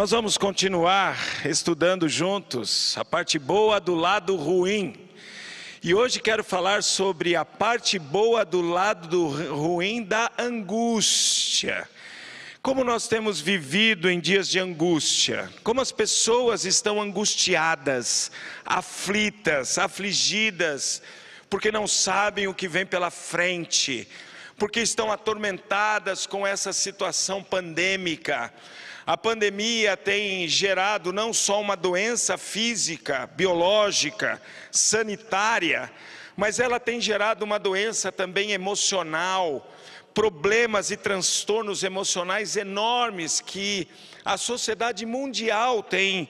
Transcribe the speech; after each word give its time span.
Nós 0.00 0.12
vamos 0.12 0.38
continuar 0.38 1.18
estudando 1.44 2.08
juntos 2.08 2.96
a 2.96 3.04
parte 3.04 3.38
boa 3.38 3.78
do 3.78 3.94
lado 3.94 4.34
ruim. 4.34 4.94
E 5.82 5.92
hoje 5.92 6.20
quero 6.20 6.42
falar 6.42 6.82
sobre 6.82 7.36
a 7.36 7.44
parte 7.44 7.98
boa 7.98 8.42
do 8.42 8.62
lado 8.62 9.28
ruim 9.54 10.02
da 10.02 10.32
angústia. 10.38 11.86
Como 12.62 12.82
nós 12.82 13.08
temos 13.08 13.42
vivido 13.42 14.08
em 14.08 14.18
dias 14.18 14.48
de 14.48 14.58
angústia, 14.58 15.50
como 15.62 15.82
as 15.82 15.92
pessoas 15.92 16.64
estão 16.64 16.98
angustiadas, 16.98 18.32
aflitas, 18.64 19.76
afligidas, 19.76 21.02
porque 21.50 21.70
não 21.70 21.86
sabem 21.86 22.48
o 22.48 22.54
que 22.54 22.68
vem 22.68 22.86
pela 22.86 23.10
frente, 23.10 24.08
porque 24.56 24.80
estão 24.80 25.12
atormentadas 25.12 26.26
com 26.26 26.46
essa 26.46 26.72
situação 26.72 27.42
pandêmica 27.42 28.50
a 29.06 29.16
pandemia 29.16 29.96
tem 29.96 30.46
gerado 30.46 31.12
não 31.12 31.32
só 31.32 31.60
uma 31.60 31.76
doença 31.76 32.36
física, 32.36 33.26
biológica, 33.26 34.40
sanitária, 34.70 35.90
mas 36.36 36.60
ela 36.60 36.78
tem 36.78 37.00
gerado 37.00 37.44
uma 37.44 37.58
doença 37.58 38.12
também 38.12 38.52
emocional, 38.52 39.70
problemas 40.14 40.90
e 40.90 40.96
transtornos 40.96 41.82
emocionais 41.82 42.56
enormes 42.56 43.40
que 43.40 43.88
a 44.24 44.36
sociedade 44.36 45.06
mundial 45.06 45.82
tem, 45.82 46.28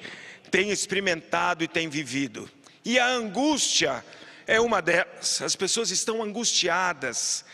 tem 0.51 0.71
experimentado 0.71 1.65
e 1.65 1.69
tem 1.69 1.89
vivido. 1.89 2.49
E 2.85 2.99
a 2.99 3.07
angústia 3.07 4.05
é 4.47 4.61
uma 4.61 4.81
delas. 4.81 5.43
As 5.43 5.55
pessoas 5.55 5.91
estão 5.91 6.23
angustiadas, 6.23 7.45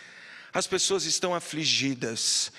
as 0.52 0.66
pessoas 0.66 1.04
estão 1.04 1.34
afligidas. 1.34 2.52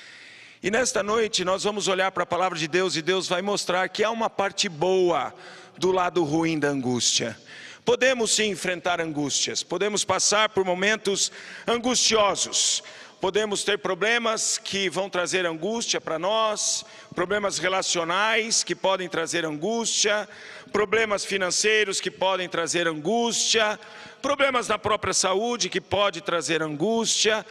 E 0.62 0.72
nesta 0.72 1.04
noite 1.04 1.46
nós 1.46 1.64
vamos 1.64 1.88
olhar 1.88 2.12
para 2.12 2.24
a 2.24 2.26
palavra 2.26 2.58
de 2.58 2.68
Deus 2.68 2.96
e 2.96 3.02
Deus 3.04 3.28
vai 3.28 3.44
mostrar 3.44 3.88
que 3.90 4.04
há 4.04 4.10
uma 4.10 4.28
parte 4.28 4.68
boa 4.68 5.32
do 5.78 5.92
lado 5.92 6.24
ruim 6.24 6.58
da 6.58 6.68
angústia. 6.68 7.38
Podemos 7.86 8.32
sim 8.32 8.50
enfrentar 8.50 9.00
angústias, 9.00 9.62
podemos 9.62 10.04
passar 10.04 10.50
por 10.50 10.66
momentos 10.66 11.32
angustiosos, 11.68 12.82
podemos 13.22 13.64
ter 13.64 13.78
problemas 13.78 14.58
que 14.58 14.90
vão 14.90 15.12
trazer 15.12 15.46
angústia 15.46 16.02
para 16.02 16.18
nós, 16.18 16.84
problemas 17.14 17.60
relacionais 17.60 18.64
que 18.64 18.74
podem 18.74 19.08
trazer 19.08 19.46
angústia, 19.46 20.28
problemas 20.72 21.24
financeiros 21.24 22.02
que 22.02 22.10
podem 22.10 22.50
trazer 22.50 22.88
angústia, 22.88 23.80
problemas 24.24 24.68
na 24.68 24.80
própria 24.80 25.14
saúde 25.14 25.70
que 25.70 25.80
pode 25.80 26.20
trazer 26.20 26.64
angústia. 26.64 27.46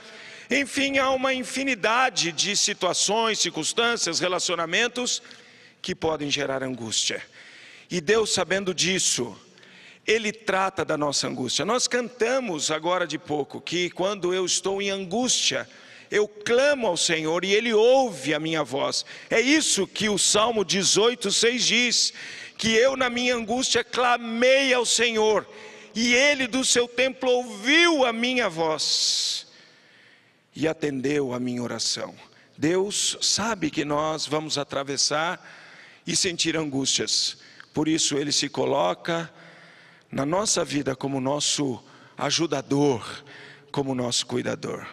Enfim, 0.50 0.98
há 0.98 1.11
uma 1.11 1.34
infinidade 1.34 2.30
de 2.30 2.56
situações, 2.56 3.41
circunstâncias, 3.41 4.20
relacionamentos 4.20 5.20
que 5.83 5.92
podem 5.94 6.30
gerar 6.30 6.62
angústia. 6.62 7.20
E 7.91 8.00
Deus, 8.00 8.33
sabendo 8.33 8.72
disso, 8.72 9.36
Ele 10.06 10.33
trata 10.33 10.84
da 10.84 10.97
nossa 10.97 11.27
angústia. 11.27 11.64
Nós 11.64 11.88
cantamos 11.88 12.71
agora 12.71 13.09
de 13.09 13.19
pouco 13.19 13.60
que 13.60 13.91
quando 13.91 14.32
eu 14.32 14.47
estou 14.47 14.81
em 14.81 14.88
angústia, 14.88 15.69
eu 16.12 16.28
clamo 16.28 16.87
ao 16.87 16.97
Senhor 16.97 17.44
e 17.44 17.53
Ele 17.53 17.75
ouve 17.75 18.32
a 18.32 18.38
minha 18.38 18.62
voz. 18.62 19.04
É 19.28 19.41
isso 19.41 19.84
que 19.84 20.09
o 20.09 20.16
Salmo 20.16 20.65
18, 20.65 21.32
6 21.32 21.66
diz: 21.66 22.12
que 22.56 22.72
eu, 22.72 22.97
na 22.97 23.10
minha 23.10 23.34
angústia, 23.34 23.82
clamei 23.82 24.72
ao 24.72 24.87
Senhor, 24.87 25.44
e 25.92 26.15
Ele 26.15 26.47
do 26.47 26.65
seu 26.65 26.87
templo 26.87 27.28
ouviu 27.28 28.04
a 28.04 28.12
minha 28.12 28.48
voz 28.48 29.46
e 30.56 30.67
atendeu 30.67 31.34
a 31.34 31.39
minha 31.39 31.62
oração. 31.62 32.15
Deus 32.56 33.19
sabe 33.21 33.71
que 33.71 33.84
nós 33.84 34.27
vamos 34.27 34.56
atravessar 34.56 35.47
e 36.06 36.17
sentir 36.17 36.56
angústias, 36.56 37.37
por 37.75 37.87
isso 37.87 38.17
Ele 38.17 38.33
se 38.33 38.49
coloca 38.49 39.31
na 40.11 40.25
nossa 40.25 40.65
vida 40.65 40.97
como 40.97 41.21
nosso 41.21 41.83
ajudador, 42.16 43.05
como 43.71 43.95
nosso 43.95 44.25
cuidador. 44.27 44.87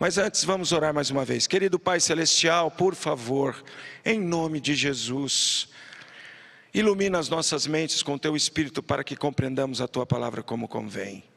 Mas 0.00 0.18
antes 0.18 0.42
vamos 0.42 0.72
orar 0.72 0.92
mais 0.92 1.10
uma 1.10 1.24
vez. 1.24 1.46
Querido 1.46 1.78
Pai 1.78 2.00
Celestial, 2.00 2.70
por 2.70 2.94
favor, 2.94 3.62
em 4.04 4.20
nome 4.20 4.60
de 4.60 4.74
Jesus, 4.74 5.68
ilumina 6.74 7.18
as 7.18 7.28
nossas 7.28 7.66
mentes 7.66 8.02
com 8.02 8.18
Teu 8.18 8.34
Espírito 8.34 8.82
para 8.82 9.04
que 9.04 9.16
compreendamos 9.16 9.80
a 9.80 9.86
Tua 9.86 10.06
palavra 10.06 10.42
como 10.42 10.66
convém 10.66 11.27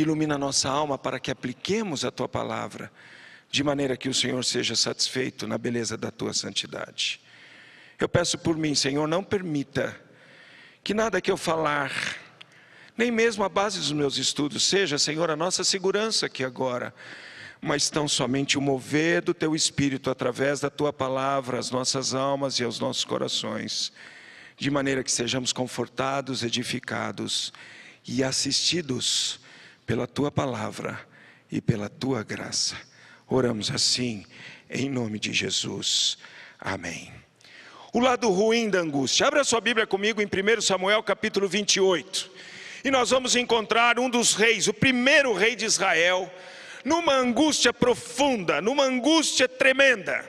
ilumina 0.00 0.38
nossa 0.38 0.68
alma 0.68 0.98
para 0.98 1.18
que 1.18 1.30
apliquemos 1.30 2.04
a 2.04 2.10
tua 2.10 2.28
palavra, 2.28 2.90
de 3.50 3.64
maneira 3.64 3.96
que 3.96 4.08
o 4.08 4.14
Senhor 4.14 4.44
seja 4.44 4.76
satisfeito 4.76 5.46
na 5.46 5.56
beleza 5.56 5.96
da 5.96 6.10
tua 6.10 6.32
santidade. 6.32 7.20
Eu 7.98 8.08
peço 8.08 8.38
por 8.38 8.56
mim, 8.56 8.74
Senhor, 8.74 9.06
não 9.08 9.24
permita 9.24 9.98
que 10.84 10.94
nada 10.94 11.20
que 11.20 11.30
eu 11.30 11.36
falar, 11.36 11.92
nem 12.96 13.10
mesmo 13.10 13.42
a 13.44 13.48
base 13.48 13.78
dos 13.78 13.92
meus 13.92 14.16
estudos, 14.18 14.64
seja, 14.64 14.98
Senhor, 14.98 15.30
a 15.30 15.36
nossa 15.36 15.64
segurança 15.64 16.26
aqui 16.26 16.44
agora, 16.44 16.94
mas 17.60 17.90
tão 17.90 18.06
somente 18.06 18.56
o 18.56 18.60
mover 18.60 19.22
do 19.22 19.34
teu 19.34 19.54
espírito 19.54 20.10
através 20.10 20.60
da 20.60 20.70
tua 20.70 20.92
palavra 20.92 21.58
às 21.58 21.70
nossas 21.70 22.14
almas 22.14 22.58
e 22.60 22.64
aos 22.64 22.78
nossos 22.78 23.04
corações, 23.04 23.92
de 24.56 24.70
maneira 24.70 25.02
que 25.02 25.10
sejamos 25.10 25.52
confortados, 25.52 26.42
edificados 26.42 27.52
e 28.06 28.22
assistidos 28.22 29.40
pela 29.88 30.06
tua 30.06 30.30
palavra 30.30 31.00
e 31.50 31.62
pela 31.62 31.88
tua 31.88 32.22
graça. 32.22 32.76
Oramos 33.26 33.70
assim, 33.70 34.26
em 34.68 34.86
nome 34.86 35.18
de 35.18 35.32
Jesus. 35.32 36.18
Amém. 36.60 37.10
O 37.94 37.98
lado 37.98 38.28
ruim 38.28 38.68
da 38.68 38.80
angústia. 38.80 39.26
Abra 39.26 39.42
sua 39.44 39.62
Bíblia 39.62 39.86
comigo 39.86 40.20
em 40.20 40.26
1 40.26 40.60
Samuel 40.60 41.02
capítulo 41.02 41.48
28. 41.48 42.30
E 42.84 42.90
nós 42.90 43.08
vamos 43.08 43.34
encontrar 43.34 43.98
um 43.98 44.10
dos 44.10 44.34
reis, 44.34 44.68
o 44.68 44.74
primeiro 44.74 45.32
rei 45.32 45.56
de 45.56 45.64
Israel, 45.64 46.30
numa 46.84 47.14
angústia 47.14 47.72
profunda, 47.72 48.60
numa 48.60 48.84
angústia 48.84 49.48
tremenda. 49.48 50.22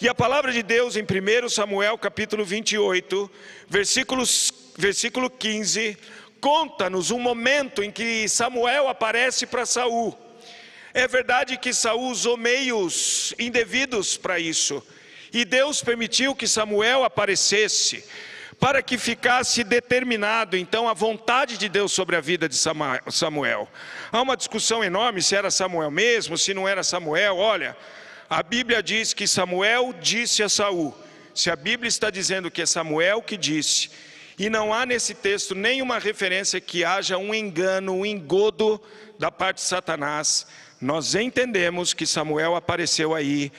E 0.00 0.08
a 0.08 0.14
palavra 0.16 0.50
de 0.50 0.64
Deus 0.64 0.96
em 0.96 1.04
1 1.04 1.48
Samuel 1.48 1.96
capítulo 1.96 2.44
28, 2.44 3.30
versículos, 3.68 4.52
versículo 4.76 5.30
15, 5.30 5.96
conta-nos 6.46 7.10
um 7.10 7.18
momento 7.18 7.82
em 7.82 7.90
que 7.90 8.28
Samuel 8.28 8.88
aparece 8.88 9.46
para 9.46 9.66
Saul. 9.66 10.16
É 10.94 11.08
verdade 11.08 11.56
que 11.56 11.74
Saul 11.74 12.08
usou 12.08 12.36
meios 12.36 13.34
indevidos 13.36 14.16
para 14.16 14.38
isso, 14.38 14.80
e 15.32 15.44
Deus 15.44 15.82
permitiu 15.82 16.36
que 16.36 16.46
Samuel 16.46 17.02
aparecesse 17.02 18.04
para 18.60 18.80
que 18.80 18.96
ficasse 18.96 19.64
determinado 19.64 20.56
então 20.56 20.88
a 20.88 20.94
vontade 20.94 21.58
de 21.58 21.68
Deus 21.68 21.90
sobre 21.90 22.14
a 22.14 22.20
vida 22.20 22.48
de 22.48 22.54
Samuel. 22.56 23.68
Há 24.12 24.22
uma 24.22 24.36
discussão 24.36 24.84
enorme 24.84 25.22
se 25.22 25.34
era 25.34 25.50
Samuel 25.50 25.90
mesmo, 25.90 26.38
se 26.38 26.54
não 26.54 26.68
era 26.68 26.84
Samuel. 26.84 27.38
Olha, 27.38 27.76
a 28.30 28.40
Bíblia 28.40 28.80
diz 28.80 29.12
que 29.12 29.26
Samuel 29.26 29.92
disse 30.00 30.44
a 30.44 30.48
Saul. 30.48 30.96
Se 31.34 31.50
a 31.50 31.56
Bíblia 31.56 31.88
está 31.88 32.08
dizendo 32.08 32.52
que 32.52 32.62
é 32.62 32.66
Samuel 32.66 33.20
que 33.20 33.36
disse, 33.36 33.90
e 34.38 34.50
não 34.50 34.72
há 34.72 34.84
nesse 34.84 35.14
texto 35.14 35.54
nenhuma 35.54 35.98
referência 35.98 36.60
que 36.60 36.84
haja 36.84 37.16
um 37.16 37.34
engano, 37.34 37.94
um 37.94 38.04
engodo 38.04 38.80
da 39.18 39.30
parte 39.30 39.56
de 39.56 39.62
Satanás. 39.62 40.46
Nós 40.80 41.14
entendemos 41.14 41.94
que 41.94 42.06
Samuel 42.06 42.54
apareceu 42.54 43.14
aí, 43.14 43.50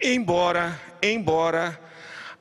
embora, 0.00 0.80
embora 1.00 1.80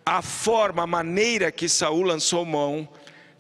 a 0.04 0.22
forma, 0.22 0.84
a 0.84 0.88
maneira 0.88 1.52
que 1.52 1.70
Saul 1.70 2.02
lançou 2.02 2.44
mão 2.44 2.90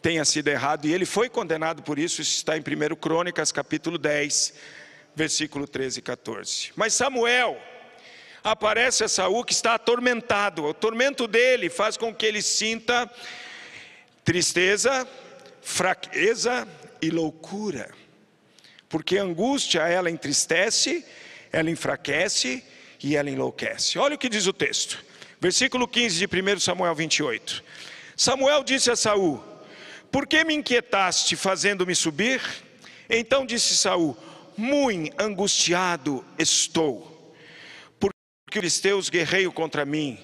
tenha 0.02 0.24
sido 0.26 0.50
errado, 0.50 0.86
e 0.86 0.94
ele 0.94 1.06
foi 1.06 1.30
condenado 1.30 1.82
por 1.82 1.98
isso, 1.98 2.22
isso 2.22 2.36
está 2.36 2.58
em 2.58 2.60
1 2.60 2.96
Crônicas, 2.98 3.54
capítulo 3.54 3.98
10, 3.98 4.54
versículo 5.16 5.66
13 5.66 6.00
e 6.00 6.02
14. 6.02 6.72
Mas 6.76 6.94
Samuel 6.94 7.58
aparece 8.44 9.06
a 9.06 9.08
Saul 9.08 9.46
que 9.46 9.54
está 9.54 9.76
atormentado, 9.76 10.66
o 10.66 10.74
tormento 10.74 11.26
dele 11.26 11.70
faz 11.70 11.96
com 11.96 12.14
que 12.14 12.26
ele 12.26 12.42
sinta 12.42 13.10
Tristeza, 14.24 15.08
fraqueza 15.62 16.68
e 17.02 17.10
loucura. 17.10 17.92
Porque 18.88 19.18
a 19.18 19.24
angústia, 19.24 19.82
ela 19.82 20.10
entristece, 20.10 21.06
ela 21.52 21.70
enfraquece 21.70 22.64
e 23.04 23.16
ela 23.16 23.30
enlouquece. 23.30 24.00
Olha 24.00 24.16
o 24.16 24.18
que 24.18 24.30
diz 24.30 24.48
o 24.48 24.54
texto. 24.54 25.04
Versículo 25.42 25.88
15 25.88 26.26
de 26.26 26.54
1 26.56 26.60
Samuel 26.60 26.96
28. 26.96 27.64
Samuel 28.16 28.64
disse 28.64 28.90
a 28.90 28.96
Saul: 28.96 29.44
Por 30.10 30.26
que 30.26 30.44
me 30.46 30.54
inquietaste 30.54 31.36
fazendo-me 31.36 31.94
subir? 31.94 32.42
Então 33.10 33.46
disse 33.46 33.76
Saul: 33.76 34.16
Muito 34.56 35.14
angustiado 35.22 36.24
estou, 36.40 37.36
porque 38.00 38.16
os 38.48 38.54
filisteus 38.54 39.10
guerreiam 39.10 39.52
contra 39.52 39.86
mim 39.86 40.18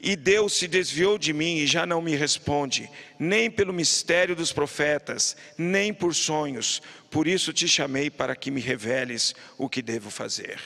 e 0.00 0.16
Deus 0.16 0.54
se 0.54 0.66
desviou 0.66 1.18
de 1.18 1.32
mim 1.32 1.58
e 1.58 1.66
já 1.66 1.84
não 1.84 2.00
me 2.00 2.16
responde, 2.16 2.88
nem 3.18 3.50
pelo 3.50 3.72
mistério 3.72 4.34
dos 4.34 4.50
profetas, 4.50 5.36
nem 5.58 5.92
por 5.92 6.14
sonhos. 6.14 6.80
Por 7.10 7.26
isso 7.26 7.52
te 7.52 7.68
chamei 7.68 8.08
para 8.08 8.34
que 8.34 8.50
me 8.50 8.62
reveles 8.62 9.34
o 9.58 9.68
que 9.68 9.82
devo 9.82 10.10
fazer. 10.10 10.58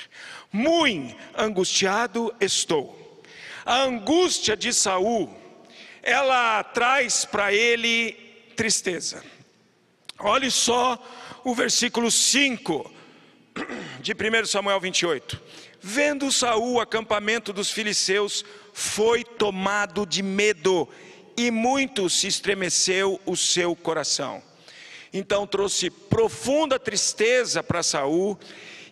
Muito 0.53 1.17
angustiado 1.37 2.33
estou. 2.41 3.23
A 3.67 3.83
angústia 3.83 4.57
de 4.57 4.73
Saul, 4.73 5.35
ela 6.01 6.63
traz 6.63 7.25
para 7.25 7.53
ele 7.53 8.13
tristeza. 8.55 9.25
Olhe 10.21 10.51
só 10.51 11.03
o 11.43 11.55
versículo 11.55 12.09
5 12.09 12.93
de 14.01 14.13
1 14.13 14.47
Samuel 14.47 14.79
28. 14.79 15.43
Vendo 15.81 16.31
Saul 16.31 16.75
o 16.75 16.81
acampamento 16.81 17.53
dos 17.53 17.71
filisteus, 17.71 18.45
foi 18.75 19.23
tomado 19.23 20.05
de 20.05 20.21
medo 20.21 20.89
e 21.37 21.49
muito 21.49 22.11
se 22.11 22.27
estremeceu 22.27 23.21
o 23.25 23.37
seu 23.37 23.75
coração. 23.77 24.43
Então 25.13 25.47
trouxe 25.47 25.89
profunda 25.89 26.77
tristeza 26.77 27.63
para 27.63 27.85
Saul 27.85 28.37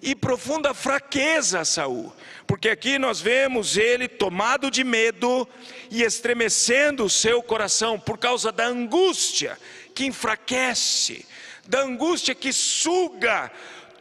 e 0.01 0.15
profunda 0.15 0.73
fraqueza 0.73 1.61
a 1.61 1.65
Saul, 1.65 2.13
porque 2.47 2.69
aqui 2.69 2.97
nós 2.97 3.21
vemos 3.21 3.77
ele 3.77 4.07
tomado 4.07 4.71
de 4.71 4.85
medo 4.85 5.49
e 5.91 6.03
estremecendo 6.03 7.05
o 7.05 7.11
seu 7.11 7.43
coração 7.43 7.99
por 7.99 8.19
causa 8.19 8.53
da 8.53 8.67
angústia 8.67 9.59
que 9.97 10.07
enfraquece, 10.07 11.27
da 11.67 11.81
angústia 11.81 12.37
que 12.37 12.53
suga 12.53 13.51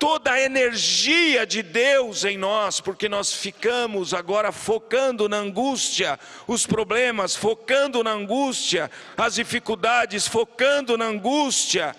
toda 0.01 0.31
a 0.31 0.41
energia 0.41 1.45
de 1.45 1.61
Deus 1.61 2.25
em 2.25 2.35
nós, 2.35 2.81
porque 2.81 3.07
nós 3.07 3.35
ficamos 3.35 4.15
agora 4.15 4.51
focando 4.51 5.29
na 5.29 5.37
angústia, 5.37 6.19
os 6.47 6.65
problemas, 6.65 7.35
focando 7.35 8.03
na 8.03 8.09
angústia, 8.09 8.89
as 9.15 9.35
dificuldades, 9.35 10.27
focando 10.27 10.97
na 10.97 11.05
angústia, 11.05 11.95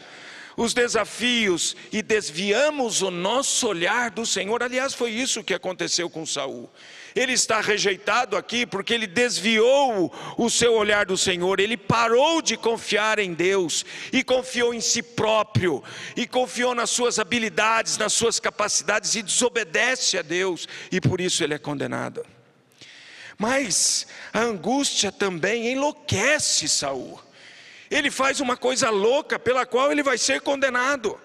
os 0.57 0.75
desafios 0.75 1.77
e 1.93 2.03
desviamos 2.03 3.03
o 3.03 3.11
nosso 3.13 3.69
olhar 3.69 4.11
do 4.11 4.27
Senhor. 4.27 4.65
Aliás, 4.65 4.93
foi 4.93 5.13
isso 5.13 5.45
que 5.45 5.55
aconteceu 5.55 6.11
com 6.11 6.27
Saul. 6.27 6.69
Ele 7.15 7.33
está 7.33 7.61
rejeitado 7.61 8.37
aqui 8.37 8.65
porque 8.65 8.95
ele 8.95 9.07
desviou 9.07 10.13
o 10.37 10.49
seu 10.49 10.75
olhar 10.75 11.07
do 11.07 11.17
Senhor, 11.17 11.61
ele 11.61 11.77
parou 11.77 12.41
de 12.41 12.57
confiar 12.57 13.19
em 13.19 13.35
Deus 13.35 13.85
e 14.13 14.25
confiou 14.25 14.73
em 14.73 14.81
si 14.81 15.03
próprio, 15.03 15.83
e 16.17 16.27
confiou 16.27 16.75
nas 16.75 16.91
suas 16.91 17.19
habilidades, 17.19 17.99
nas 17.99 18.13
suas 18.13 18.41
capacidades 18.41 19.15
e 19.15 19.23
desobedece 19.23 20.17
a 20.17 20.23
Deus, 20.23 20.67
e 20.91 21.01
por 21.01 21.21
isso 21.21 21.45
ele 21.45 21.55
é 21.55 21.59
condenado. 21.59 22.25
Mas 23.39 24.07
a 24.33 24.41
angústia 24.41 25.11
também 25.11 25.73
enlouquece 25.73 26.69
Saul. 26.69 27.21
Ele 27.91 28.11
faz 28.11 28.41
uma 28.41 28.57
coisa 28.57 28.89
louca 28.89 29.39
pela 29.39 29.67
qual 29.67 29.93
ele 29.93 30.03
vai 30.03 30.17
ser 30.17 30.41
condenado. 30.41 31.19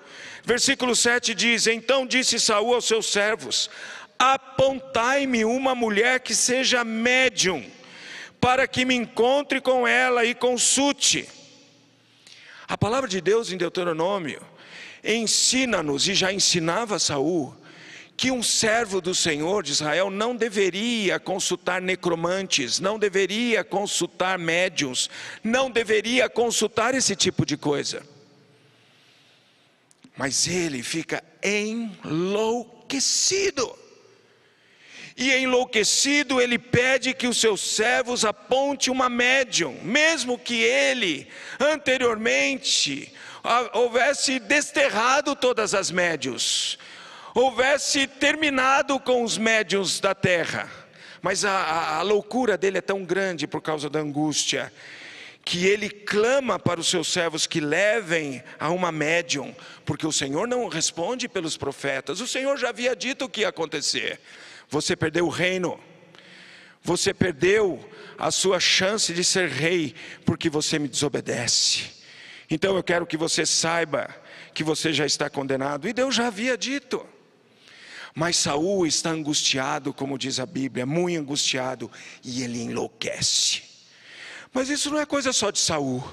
Versículo 0.43 0.95
7 0.95 1.33
diz: 1.33 1.67
Então 1.67 2.07
disse 2.07 2.39
Saul 2.39 2.73
aos 2.73 2.85
seus 2.85 3.05
servos: 3.11 3.69
apontai-me 4.17 5.45
uma 5.45 5.75
mulher 5.75 6.19
que 6.19 6.33
seja 6.35 6.83
médium, 6.83 7.63
para 8.39 8.67
que 8.67 8.85
me 8.85 8.95
encontre 8.95 9.61
com 9.61 9.87
ela 9.87 10.25
e 10.25 10.33
consulte. 10.35 11.27
A 12.67 12.77
palavra 12.77 13.07
de 13.07 13.21
Deus 13.21 13.51
em 13.51 13.57
Deuteronômio 13.57 14.41
ensina-nos, 15.03 16.07
e 16.07 16.13
já 16.13 16.33
ensinava 16.33 16.99
Saul, 16.99 17.55
que 18.17 18.31
um 18.31 18.41
servo 18.41 18.99
do 18.99 19.13
Senhor 19.13 19.61
de 19.61 19.71
Israel 19.71 20.09
não 20.09 20.35
deveria 20.35 21.19
consultar 21.19 21.79
necromantes, 21.79 22.79
não 22.79 22.97
deveria 22.97 23.63
consultar 23.63 24.39
médiums, 24.39 25.07
não 25.43 25.69
deveria 25.69 26.27
consultar 26.27 26.95
esse 26.95 27.15
tipo 27.15 27.45
de 27.45 27.55
coisa. 27.55 28.01
Mas 30.17 30.47
ele 30.47 30.81
fica 30.81 31.23
enlouquecido. 31.43 32.67
E 35.17 35.33
enlouquecido, 35.33 36.39
ele 36.39 36.59
pede 36.59 37.11
que 37.11 37.25
os 37.25 37.41
seus 37.41 37.59
servos 37.59 38.23
aponte 38.23 38.91
uma 38.91 39.09
médium, 39.09 39.79
mesmo 39.81 40.37
que 40.37 40.61
ele 40.61 41.27
anteriormente 41.59 43.11
houvesse 43.73 44.37
desterrado 44.37 45.35
todas 45.35 45.73
as 45.73 45.89
médios, 45.89 46.77
houvesse 47.33 48.05
terminado 48.05 48.99
com 48.99 49.23
os 49.23 49.39
médios 49.39 49.99
da 49.99 50.13
terra. 50.13 50.69
Mas 51.19 51.43
a, 51.43 51.51
a, 51.51 51.97
a 51.97 52.01
loucura 52.03 52.55
dele 52.55 52.77
é 52.77 52.81
tão 52.81 53.03
grande 53.03 53.47
por 53.47 53.61
causa 53.61 53.89
da 53.89 53.99
angústia, 53.99 54.71
que 55.43 55.65
ele 55.65 55.89
clama 55.89 56.59
para 56.59 56.79
os 56.79 56.87
seus 56.89 57.07
servos 57.07 57.47
que 57.47 57.59
levem 57.59 58.43
a 58.59 58.69
uma 58.69 58.91
médium, 58.91 59.55
porque 59.83 60.05
o 60.05 60.11
Senhor 60.11 60.47
não 60.47 60.67
responde 60.67 61.27
pelos 61.27 61.57
profetas, 61.57 62.21
o 62.21 62.27
Senhor 62.27 62.55
já 62.57 62.69
havia 62.69 62.95
dito 62.95 63.25
o 63.25 63.29
que 63.29 63.41
ia 63.41 63.49
acontecer. 63.49 64.19
Você 64.69 64.95
perdeu 64.95 65.25
o 65.25 65.29
reino. 65.29 65.79
Você 66.83 67.13
perdeu 67.13 67.83
a 68.17 68.31
sua 68.31 68.59
chance 68.59 69.13
de 69.13 69.23
ser 69.23 69.49
rei 69.49 69.93
porque 70.25 70.49
você 70.49 70.79
me 70.79 70.87
desobedece. 70.87 71.97
Então 72.49 72.75
eu 72.75 72.83
quero 72.83 73.05
que 73.05 73.17
você 73.17 73.45
saiba 73.45 74.13
que 74.53 74.63
você 74.63 74.93
já 74.93 75.05
está 75.05 75.29
condenado 75.29 75.87
e 75.87 75.93
Deus 75.93 76.15
já 76.15 76.27
havia 76.27 76.57
dito. 76.57 77.05
Mas 78.15 78.37
Saul 78.37 78.87
está 78.87 79.11
angustiado, 79.11 79.93
como 79.93 80.17
diz 80.17 80.39
a 80.39 80.45
Bíblia, 80.45 80.85
muito 80.85 81.19
angustiado, 81.19 81.91
e 82.23 82.41
ele 82.41 82.61
enlouquece. 82.61 83.61
Mas 84.51 84.69
isso 84.69 84.89
não 84.89 84.99
é 84.99 85.05
coisa 85.05 85.31
só 85.31 85.51
de 85.51 85.59
Saul. 85.59 86.03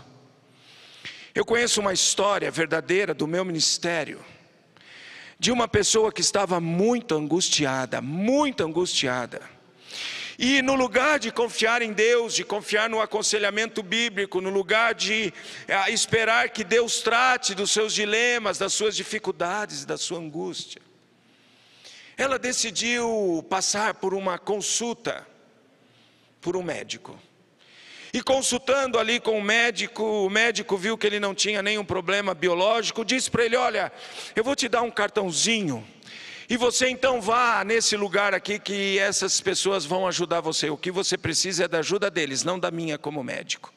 Eu 1.35 1.47
conheço 1.47 1.81
uma 1.81 1.95
história 1.95 2.51
verdadeira 2.51 3.15
do 3.15 3.27
meu 3.27 3.45
ministério 3.45 4.23
de 5.39 5.51
uma 5.51 5.69
pessoa 5.69 6.13
que 6.13 6.21
estava 6.21 6.61
muito 6.61 7.15
angustiada, 7.15 8.01
muito 8.01 8.63
angustiada. 8.65 9.41
E 10.39 10.63
no 10.63 10.75
lugar 10.75 11.19
de 11.19 11.31
confiar 11.31 11.81
em 11.81 11.93
Deus, 11.93 12.35
de 12.35 12.45
confiar 12.45 12.91
no 12.91 13.01
aconselhamento 13.01 13.83
bíblico, 13.83 14.41
no 14.41 14.51
lugar 14.51 14.95
de 14.95 15.33
é, 15.69 15.91
esperar 15.91 16.51
que 16.51 16.65
Deus 16.65 17.01
trate 17.01 17.55
dos 17.55 17.71
seus 17.71 17.95
dilemas, 17.95 18.59
das 18.59 18.73
suas 18.73 18.97
dificuldades, 18.97 19.85
da 19.85 19.97
sua 19.97 20.19
angústia, 20.19 20.83
ela 22.17 22.39
decidiu 22.39 23.45
passar 23.49 23.95
por 23.95 24.15
uma 24.15 24.39
consulta 24.39 25.27
por 26.41 26.57
um 26.57 26.63
médico. 26.63 27.19
E 28.15 28.23
consultando 28.23 28.97
ali 28.97 29.19
com 29.19 29.37
o 29.37 29.43
médico, 29.43 30.05
o 30.05 30.31
médico 30.31 30.77
viu 30.77 30.97
que 30.97 31.05
ele 31.05 31.19
não 31.19 31.35
tinha 31.35 31.61
nenhum 31.61 31.85
problema 31.85 32.33
biológico, 32.33 33.05
disse 33.05 33.29
para 33.29 33.45
ele: 33.45 33.57
Olha, 33.57 33.91
eu 34.37 34.45
vou 34.45 34.55
te 34.55 34.69
dar 34.69 34.83
um 34.83 34.91
cartãozinho. 34.91 35.85
E 36.49 36.57
você 36.57 36.89
então 36.89 37.21
vá 37.21 37.65
nesse 37.65 37.97
lugar 37.97 38.33
aqui 38.33 38.61
que 38.61 39.01
essas 39.01 39.41
pessoas 39.41 39.85
vão 39.85 40.07
ajudar 40.07 40.41
você. 40.41 40.71
O 40.71 40.77
que 40.77 40.93
você 40.93 41.19
precisa 41.19 41.65
é 41.65 41.69
da 41.69 41.81
ajuda 41.81 42.09
deles, 42.09 42.45
não 42.45 42.57
da 42.57 42.71
minha 42.71 42.97
como 42.97 43.21
médico. 43.25 43.75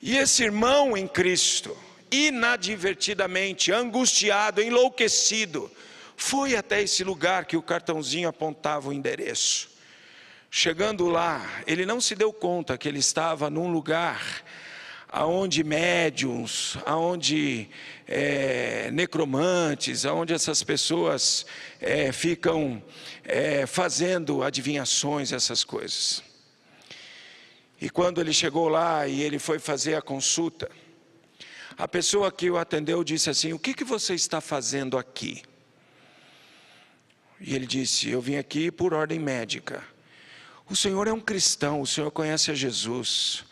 E 0.00 0.16
esse 0.16 0.44
irmão 0.44 0.96
em 0.96 1.08
Cristo, 1.08 1.76
inadvertidamente, 2.12 3.72
angustiado, 3.72 4.62
enlouquecido, 4.62 5.68
foi 6.16 6.54
até 6.54 6.80
esse 6.80 7.02
lugar 7.02 7.44
que 7.44 7.56
o 7.56 7.62
cartãozinho 7.62 8.28
apontava 8.28 8.88
o 8.90 8.92
endereço. 8.92 9.74
Chegando 10.58 11.10
lá, 11.10 11.62
ele 11.66 11.84
não 11.84 12.00
se 12.00 12.14
deu 12.14 12.32
conta 12.32 12.78
que 12.78 12.88
ele 12.88 12.98
estava 12.98 13.50
num 13.50 13.70
lugar 13.70 14.42
aonde 15.06 15.62
médiums, 15.62 16.78
aonde 16.86 17.68
é, 18.08 18.90
necromantes, 18.90 20.06
aonde 20.06 20.32
essas 20.32 20.62
pessoas 20.62 21.44
é, 21.78 22.10
ficam 22.10 22.82
é, 23.22 23.66
fazendo 23.66 24.42
adivinhações, 24.42 25.30
essas 25.30 25.62
coisas. 25.62 26.22
E 27.78 27.90
quando 27.90 28.18
ele 28.18 28.32
chegou 28.32 28.66
lá 28.70 29.06
e 29.06 29.20
ele 29.20 29.38
foi 29.38 29.58
fazer 29.58 29.94
a 29.94 30.00
consulta, 30.00 30.70
a 31.76 31.86
pessoa 31.86 32.32
que 32.32 32.50
o 32.50 32.56
atendeu 32.56 33.04
disse 33.04 33.28
assim: 33.28 33.52
O 33.52 33.58
que, 33.58 33.74
que 33.74 33.84
você 33.84 34.14
está 34.14 34.40
fazendo 34.40 34.96
aqui? 34.96 35.42
E 37.38 37.54
ele 37.54 37.66
disse: 37.66 38.08
Eu 38.08 38.22
vim 38.22 38.36
aqui 38.36 38.70
por 38.70 38.94
ordem 38.94 39.18
médica. 39.18 39.95
O 40.68 40.74
Senhor 40.74 41.06
é 41.06 41.12
um 41.12 41.20
cristão, 41.20 41.80
o 41.80 41.86
Senhor 41.86 42.10
conhece 42.10 42.50
a 42.50 42.54
Jesus. 42.54 43.44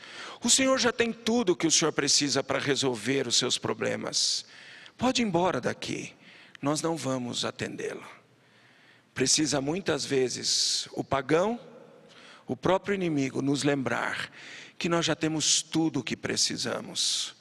O 0.43 0.51
Senhor 0.51 0.79
já 0.79 0.93
tem 0.93 1.13
tudo 1.13 1.53
o 1.53 1.57
que 1.57 1.67
o 1.67 1.71
Senhor 1.71 1.93
precisa 1.93 2.43
para 2.43 2.59
resolver 2.59 3.29
os 3.29 3.37
seus 3.37 3.57
problemas. 3.57 4.45
Pode 4.99 5.23
ir 5.23 5.25
embora 5.25 5.61
daqui, 5.61 6.13
nós 6.61 6.83
não 6.83 6.97
vamos 6.97 7.45
atendê-lo. 7.45 8.05
Precisa 9.15 9.61
muitas 9.61 10.05
vezes 10.05 10.89
o 10.93 11.05
pagão, 11.05 11.59
o 12.47 12.57
próprio 12.57 12.95
inimigo 12.95 13.41
nos 13.41 13.63
lembrar 13.63 14.31
que 14.77 14.89
nós 14.89 15.07
já 15.07 15.15
temos 15.15 15.63
tudo 15.63 16.01
o 16.01 16.05
que 16.05 16.17
precisamos, 16.17 17.35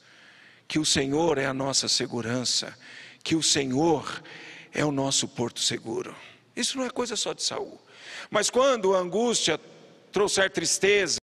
que 0.68 0.78
o 0.78 0.84
Senhor 0.84 1.36
é 1.36 1.46
a 1.46 1.52
nossa 1.52 1.88
segurança, 1.88 2.78
que 3.24 3.34
o 3.34 3.42
Senhor 3.42 4.22
é 4.72 4.84
o 4.84 4.92
nosso 4.92 5.26
porto 5.26 5.58
seguro. 5.58 6.14
Isso 6.54 6.78
não 6.78 6.84
é 6.84 6.90
coisa 6.90 7.16
só 7.16 7.32
de 7.32 7.42
Saul. 7.42 7.80
Mas 8.30 8.50
quando 8.50 8.94
a 8.94 8.98
angústia 8.98 9.60
trouxer 10.12 10.50
tristeza, 10.50 11.18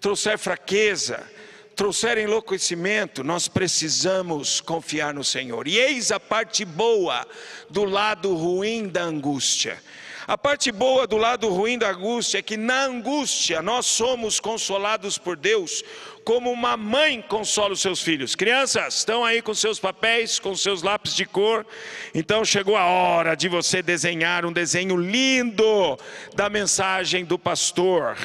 trouxer 0.00 0.38
fraqueza, 0.38 1.26
trouxer 1.74 2.18
enlouquecimento, 2.18 3.24
nós 3.24 3.48
precisamos 3.48 4.60
confiar 4.60 5.14
no 5.14 5.24
Senhor. 5.24 5.66
E 5.66 5.78
eis 5.78 6.12
a 6.12 6.20
parte 6.20 6.64
boa 6.64 7.26
do 7.70 7.84
lado 7.84 8.34
ruim 8.34 8.88
da 8.88 9.02
angústia. 9.02 9.80
A 10.26 10.38
parte 10.38 10.70
boa 10.70 11.06
do 11.06 11.16
lado 11.16 11.48
ruim 11.48 11.76
da 11.76 11.90
angústia 11.90 12.38
é 12.38 12.42
que 12.42 12.56
na 12.56 12.84
angústia 12.84 13.60
nós 13.60 13.86
somos 13.86 14.38
consolados 14.38 15.18
por 15.18 15.36
Deus, 15.36 15.82
como 16.24 16.50
uma 16.50 16.76
mãe 16.76 17.20
consola 17.22 17.72
os 17.72 17.80
seus 17.80 18.00
filhos. 18.00 18.34
Crianças, 18.34 18.96
estão 18.96 19.24
aí 19.24 19.42
com 19.42 19.54
seus 19.54 19.78
papéis, 19.78 20.38
com 20.38 20.54
seus 20.54 20.82
lápis 20.82 21.14
de 21.14 21.24
cor. 21.24 21.66
Então 22.14 22.44
chegou 22.44 22.76
a 22.76 22.84
hora 22.84 23.34
de 23.34 23.48
você 23.48 23.82
desenhar 23.82 24.44
um 24.44 24.52
desenho 24.52 24.96
lindo 24.96 25.98
da 26.34 26.48
mensagem 26.48 27.24
do 27.24 27.38
pastor. 27.38 28.16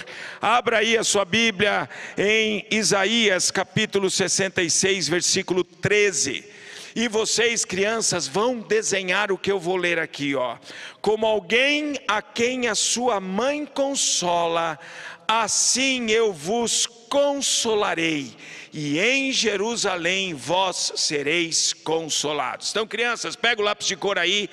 Abra 0.42 0.80
aí 0.80 0.98
a 0.98 1.04
sua 1.04 1.25
Bíblia 1.25 1.89
em 2.18 2.66
Isaías 2.70 3.51
capítulo 3.51 4.10
66, 4.10 5.08
versículo 5.08 5.63
13. 5.63 6.58
E 6.96 7.08
vocês, 7.08 7.63
crianças, 7.63 8.27
vão 8.27 8.60
desenhar 8.60 9.32
o 9.32 9.38
que 9.38 9.51
eu 9.51 9.60
vou 9.60 9.75
ler 9.75 10.00
aqui, 10.00 10.34
ó. 10.34 10.58
Como 11.00 11.27
alguém 11.27 11.96
a 12.08 12.24
quem 12.24 12.68
a 12.68 12.74
sua 12.74 13.20
mãe 13.20 13.68
consola, 13.68 14.80
assim 15.27 16.10
eu 16.10 16.34
vos 16.34 16.88
consolarei, 17.10 18.36
e 18.74 19.00
em 19.00 19.32
Jerusalém 19.32 20.34
vós 20.34 20.94
sereis 20.96 21.74
consolados. 21.74 22.72
Então, 22.72 22.86
crianças, 22.86 23.36
pega 23.36 23.62
o 23.62 23.66
lápis 23.66 23.88
de 23.88 23.96
cor 23.96 24.18
aí, 24.20 24.50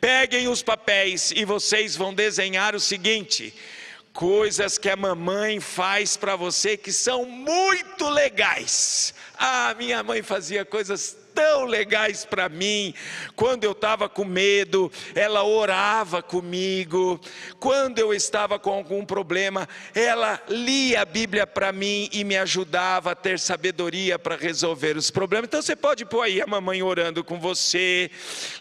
peguem 0.00 0.48
os 0.48 0.62
papéis 0.62 1.32
e 1.34 1.44
vocês 1.44 1.94
vão 1.94 2.12
desenhar 2.12 2.74
o 2.74 2.80
seguinte: 2.80 3.54
coisas 4.12 4.78
que 4.78 4.88
a 4.88 4.96
mamãe 4.96 5.60
faz 5.60 6.16
para 6.16 6.36
você 6.36 6.76
que 6.76 6.92
são 6.92 7.24
muito 7.24 8.08
legais. 8.08 9.14
Ah, 9.38 9.74
minha 9.78 10.02
mãe 10.02 10.22
fazia 10.22 10.64
coisas 10.64 11.16
tão 11.40 11.64
legais 11.64 12.26
para 12.26 12.50
mim. 12.50 12.92
Quando 13.34 13.64
eu 13.64 13.72
estava 13.72 14.10
com 14.10 14.26
medo, 14.26 14.92
ela 15.14 15.42
orava 15.42 16.22
comigo. 16.22 17.18
Quando 17.58 17.98
eu 17.98 18.12
estava 18.12 18.58
com 18.58 18.70
algum 18.70 19.06
problema, 19.06 19.66
ela 19.94 20.38
lia 20.48 21.00
a 21.00 21.04
Bíblia 21.06 21.46
para 21.46 21.72
mim 21.72 22.10
e 22.12 22.24
me 22.24 22.36
ajudava 22.36 23.12
a 23.12 23.14
ter 23.14 23.38
sabedoria 23.38 24.18
para 24.18 24.36
resolver 24.36 24.98
os 24.98 25.10
problemas. 25.10 25.48
Então 25.48 25.62
você 25.62 25.74
pode 25.74 26.04
pôr 26.04 26.22
aí 26.22 26.42
a 26.42 26.46
mamãe 26.46 26.82
orando 26.82 27.24
com 27.24 27.40
você, 27.40 28.10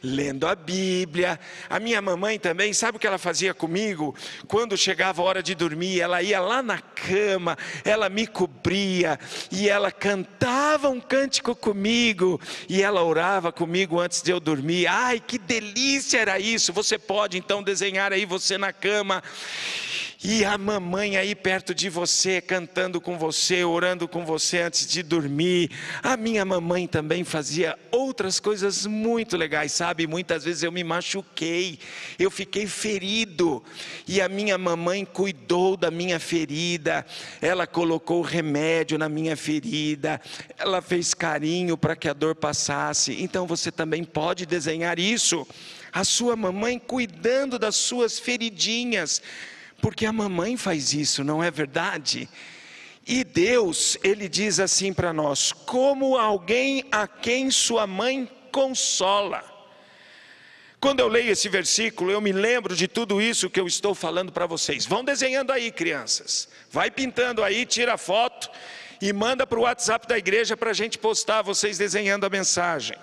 lendo 0.02 0.48
a 0.48 0.56
Bíblia. 0.56 1.38
A 1.70 1.82
minha 1.82 2.02
mamãe 2.02 2.40
também, 2.40 2.72
sabe 2.72 2.96
o 2.96 3.00
que 3.00 3.08
ela 3.08 3.18
fazia 3.18 3.54
comigo? 3.54 4.16
Quando 4.48 4.78
chegava 4.78 5.22
a 5.22 5.26
hora 5.26 5.44
de 5.44 5.54
dormir, 5.54 6.00
ela 6.00 6.22
ia 6.22 6.40
lá 6.40 6.64
na 6.64 6.80
cama, 6.80 7.58
ela 7.84 8.08
me 8.08 8.26
cobria 8.26 9.20
e 9.52 9.68
ela 9.68 9.92
cantava 9.92 10.88
um 10.88 11.02
cântico 11.02 11.54
comigo 11.54 12.40
e 12.70 12.84
ela 12.84 13.04
orava 13.04 13.52
comigo 13.52 14.00
antes 14.00 14.22
de 14.22 14.32
eu 14.32 14.40
dormir. 14.40 14.86
Ai, 14.86 15.20
que 15.20 15.40
delícia 15.40 16.20
era 16.20 16.40
isso! 16.40 16.72
Você 16.72 17.00
pode 17.00 17.36
então 17.36 17.64
desenhar 17.64 18.14
aí 18.14 18.26
você 18.26 18.60
na 18.60 18.72
cama 18.72 19.24
e 20.22 20.44
a 20.44 20.58
mamãe 20.58 21.16
aí 21.16 21.34
perto 21.34 21.74
de 21.74 21.88
você, 21.88 22.42
cantando 22.42 23.00
com 23.00 23.18
você, 23.18 23.64
orando 23.64 24.06
com 24.06 24.26
você 24.26 24.60
antes 24.60 24.86
de 24.86 25.02
dormir. 25.02 25.72
A 26.04 26.18
minha 26.18 26.44
mamãe 26.44 26.86
também 26.88 27.24
fazia 27.24 27.80
outras 27.90 28.38
coisas 28.38 28.86
muito 28.86 29.38
legais, 29.38 29.72
sabe? 29.72 30.06
Muitas 30.08 30.44
vezes 30.44 30.62
eu 30.62 30.74
me 30.74 30.84
machuquei, 30.84 31.80
eu 32.20 32.30
fiquei 32.30 32.68
ferido, 32.68 33.64
e 34.06 34.20
a 34.20 34.28
minha 34.28 34.58
mamãe 34.58 35.06
cuidou 35.06 35.78
da 35.78 35.90
minha 35.90 36.20
ferida, 36.20 37.06
ela 37.42 37.66
colocou 37.66 38.22
remédio 38.22 38.98
na 38.98 39.08
minha 39.08 39.38
ferida, 39.38 40.20
ela 40.58 40.82
fez 40.82 41.14
carinho 41.14 41.78
para 41.78 41.96
que 41.96 42.10
a 42.10 42.14
dor 42.14 42.36
passasse. 42.36 43.24
Então 43.24 43.48
você 43.48 43.72
também 43.72 44.04
pode 44.04 44.46
desenhar 44.46 45.00
isso. 45.00 45.48
A 45.94 46.04
sua 46.04 46.36
mamãe 46.36 46.78
cuidando 46.78 47.58
das 47.58 47.78
suas 47.78 48.20
feridinhas 48.20 49.22
porque 49.82 50.06
a 50.06 50.14
mamãe 50.14 50.58
faz 50.58 50.94
isso, 50.94 51.24
não 51.24 51.44
é 51.44 51.50
verdade? 51.50 52.30
E 53.08 53.24
Deus, 53.24 53.98
Ele 54.04 54.30
diz 54.30 54.60
assim 54.60 54.94
para 54.94 55.12
nós: 55.12 55.52
como 55.52 56.18
alguém 56.18 56.86
a 56.92 57.08
quem 57.08 57.50
sua 57.50 57.88
mãe 57.88 58.30
consola. 58.52 59.44
Quando 60.80 61.02
eu 61.02 61.08
leio 61.10 61.32
esse 61.32 61.50
versículo, 61.50 62.10
eu 62.10 62.22
me 62.22 62.32
lembro 62.32 62.74
de 62.74 62.88
tudo 62.88 63.22
isso 63.22 63.50
que 63.50 63.60
eu 63.60 63.68
estou 63.68 63.94
falando 63.94 64.32
para 64.32 64.46
vocês. 64.46 64.86
Vão 64.86 65.04
desenhando 65.04 65.52
aí, 65.52 65.72
crianças. 65.72 66.48
Vai 66.72 66.90
pintando 66.90 67.44
aí, 67.44 67.66
tira 67.66 67.98
foto 67.98 68.50
e 69.02 69.12
manda 69.12 69.46
para 69.46 69.60
o 69.60 69.64
WhatsApp 69.64 70.08
da 70.08 70.18
igreja 70.18 70.56
para 70.56 70.70
a 70.70 70.74
gente 70.74 70.98
postar 70.98 71.42
vocês 71.42 71.78
desenhando 71.78 72.26
a 72.26 72.30
mensagem. 72.30 72.98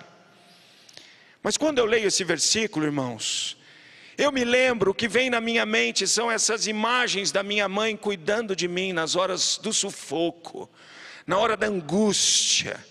Mas 1.43 1.55
quando 1.55 1.77
eu 1.77 1.85
leio 1.85 2.07
esse 2.07 2.23
versículo, 2.23 2.85
irmãos, 2.85 3.56
eu 4.17 4.31
me 4.31 4.43
lembro 4.43 4.95
que 4.95 5.07
vem 5.07 5.29
na 5.29 5.39
minha 5.39 5.63
mente 5.63 6.07
são 6.07 6.31
essas 6.31 6.65
imagens 6.65 7.31
da 7.31 7.43
minha 7.43 7.69
mãe 7.69 7.95
cuidando 7.95 8.55
de 8.55 8.67
mim 8.67 8.91
nas 8.91 9.15
horas 9.15 9.59
do 9.61 9.71
sufoco, 9.71 10.67
na 11.25 11.37
hora 11.37 11.55
da 11.55 11.67
angústia, 11.67 12.83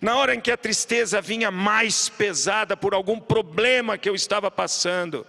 na 0.00 0.16
hora 0.16 0.34
em 0.34 0.40
que 0.40 0.50
a 0.50 0.56
tristeza 0.56 1.20
vinha 1.20 1.52
mais 1.52 2.08
pesada 2.08 2.76
por 2.76 2.94
algum 2.94 3.20
problema 3.20 3.96
que 3.96 4.08
eu 4.08 4.14
estava 4.16 4.50
passando. 4.50 5.24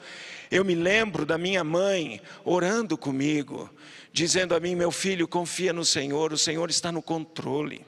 Eu 0.50 0.66
me 0.66 0.74
lembro 0.74 1.24
da 1.24 1.38
minha 1.38 1.64
mãe 1.64 2.20
orando 2.44 2.98
comigo, 2.98 3.70
dizendo 4.12 4.56
a 4.56 4.60
mim: 4.60 4.74
Meu 4.74 4.90
filho, 4.90 5.28
confia 5.28 5.72
no 5.72 5.86
Senhor, 5.86 6.34
o 6.34 6.38
Senhor 6.38 6.68
está 6.72 6.92
no 6.92 7.02
controle. 7.02 7.86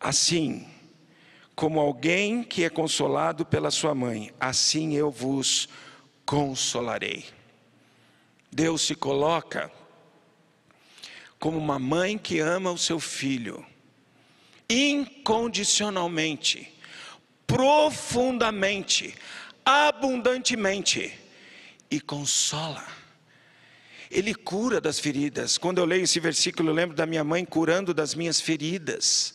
Assim, 0.00 0.66
como 1.54 1.80
alguém 1.80 2.42
que 2.42 2.64
é 2.64 2.70
consolado 2.70 3.44
pela 3.44 3.70
sua 3.70 3.94
mãe, 3.94 4.32
assim 4.40 4.94
eu 4.94 5.10
vos 5.10 5.68
consolarei. 6.24 7.26
Deus 8.50 8.80
se 8.82 8.94
coloca 8.94 9.70
como 11.38 11.58
uma 11.58 11.78
mãe 11.78 12.16
que 12.16 12.38
ama 12.38 12.70
o 12.70 12.78
seu 12.78 13.00
filho, 13.00 13.64
incondicionalmente, 14.68 16.72
profundamente, 17.46 19.14
abundantemente, 19.64 21.18
e 21.90 22.00
consola. 22.00 22.86
Ele 24.10 24.34
cura 24.34 24.80
das 24.80 24.98
feridas. 24.98 25.58
Quando 25.58 25.78
eu 25.78 25.84
leio 25.84 26.04
esse 26.04 26.18
versículo, 26.18 26.70
eu 26.70 26.74
lembro 26.74 26.96
da 26.96 27.04
minha 27.04 27.22
mãe 27.22 27.44
curando 27.44 27.92
das 27.92 28.14
minhas 28.14 28.40
feridas 28.40 29.34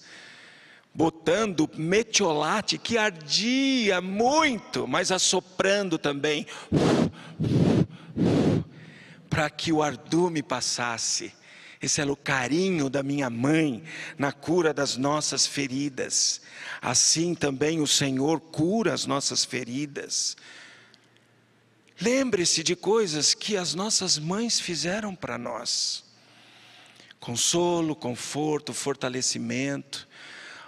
botando 0.98 1.70
metiolate 1.78 2.80
que 2.80 2.98
ardia 2.98 4.02
muito, 4.02 4.88
mas 4.88 5.12
assoprando 5.12 6.00
também, 6.00 6.48
para 9.30 9.48
que 9.48 9.72
o 9.72 9.84
ardume 9.84 10.42
passasse. 10.42 11.32
Esse 11.80 12.02
era 12.02 12.12
o 12.12 12.16
carinho 12.16 12.90
da 12.90 13.04
minha 13.04 13.30
mãe 13.30 13.84
na 14.18 14.32
cura 14.32 14.74
das 14.74 14.98
nossas 14.98 15.46
feridas. 15.46 16.42
Assim 16.82 17.36
também 17.36 17.80
o 17.80 17.86
Senhor 17.86 18.40
cura 18.40 18.92
as 18.92 19.06
nossas 19.06 19.46
feridas. 19.46 20.36
Lembre-se 22.02 22.64
de 22.64 22.76
coisas 22.76 23.36
que 23.36 23.56
as 23.56 23.76
nossas 23.76 24.18
mães 24.18 24.60
fizeram 24.60 25.14
para 25.14 25.38
nós: 25.38 26.04
consolo, 27.20 27.96
conforto, 27.96 28.74
fortalecimento. 28.74 30.08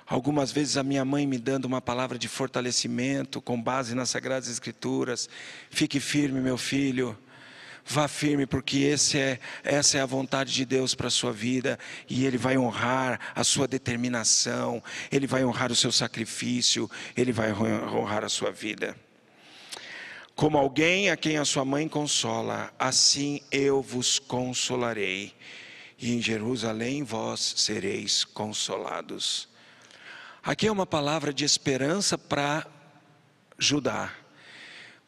Algumas 0.10 0.52
vezes 0.52 0.76
a 0.76 0.82
minha 0.82 1.06
mãe 1.06 1.28
me 1.28 1.38
dando 1.38 1.66
uma 1.66 1.80
palavra 1.80 2.18
de 2.18 2.28
fortalecimento 2.28 3.40
com 3.40 3.62
base 3.62 3.94
nas 3.94 4.10
Sagradas 4.10 4.50
Escrituras. 4.50 5.30
Fique 5.70 6.00
firme, 6.00 6.42
meu 6.42 6.58
filho. 6.58 7.16
Vá 7.86 8.08
firme, 8.08 8.48
porque 8.48 8.92
é, 9.16 9.40
essa 9.64 10.00
é 10.00 10.02
a 10.02 10.08
vontade 10.08 10.52
de 10.52 10.66
Deus 10.66 10.96
para 10.96 11.08
a 11.08 11.12
sua 11.12 11.32
vida, 11.32 11.78
e 12.10 12.26
Ele 12.26 12.38
vai 12.38 12.58
honrar 12.58 13.20
a 13.36 13.44
sua 13.44 13.68
determinação, 13.68 14.84
Ele 15.12 15.26
vai 15.26 15.46
honrar 15.46 15.72
o 15.72 15.76
seu 15.76 15.92
sacrifício, 15.92 16.90
Ele 17.16 17.32
vai 17.32 17.52
honrar 17.52 18.24
a 18.24 18.30
sua 18.30 18.52
vida. 18.52 18.96
Como 20.36 20.58
alguém 20.58 21.10
a 21.10 21.18
quem 21.18 21.38
a 21.38 21.46
sua 21.46 21.66
mãe 21.66 21.88
consola, 21.88 22.74
assim 22.80 23.42
eu 23.52 23.82
vos 23.82 24.18
consolarei, 24.20 25.34
e 26.00 26.16
em 26.16 26.22
Jerusalém 26.22 27.04
vós 27.04 27.54
sereis 27.58 28.24
consolados. 28.24 29.49
Aqui 30.42 30.68
é 30.68 30.72
uma 30.72 30.86
palavra 30.86 31.34
de 31.34 31.44
esperança 31.44 32.18
para 32.18 32.66
Judá, 33.58 34.14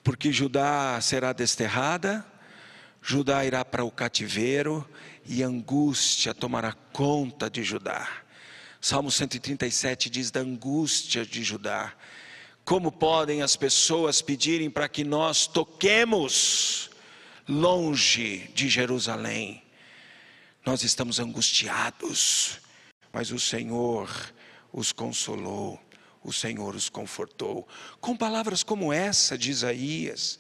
porque 0.04 0.30
Judá 0.30 1.00
será 1.02 1.32
desterrada, 1.32 2.26
Judá 3.02 3.46
irá 3.46 3.64
para 3.64 3.86
o 3.86 3.90
cativeiro 3.90 4.88
e 5.26 5.42
angústia 5.42 6.34
tomará 6.34 6.74
conta 6.74 7.50
de 7.50 7.64
Judá. 7.64 8.10
Salmo 8.82 9.10
137 9.10 10.10
diz 10.10 10.32
da 10.32 10.42
angústia 10.42 11.26
de 11.26 11.44
Judá. 11.44 11.94
Como 12.66 12.92
podem 12.92 13.42
as 13.42 13.56
pessoas 13.56 14.22
pedirem 14.22 14.70
para 14.70 14.90
que 14.90 15.04
nós 15.06 15.48
toquemos 15.48 16.90
longe 17.48 18.52
de 18.54 18.68
Jerusalém? 18.68 19.64
Nós 20.66 20.84
estamos 20.84 21.20
angustiados, 21.20 22.60
mas 23.14 23.32
o 23.32 23.40
Senhor 23.40 24.10
os 24.72 24.92
consolou, 24.92 25.80
o 26.24 26.32
Senhor 26.32 26.76
os 26.76 26.90
confortou. 26.90 27.68
Com 28.00 28.16
palavras 28.16 28.64
como 28.64 28.94
essa 28.94 29.38
de 29.38 29.52
Isaías, 29.52 30.40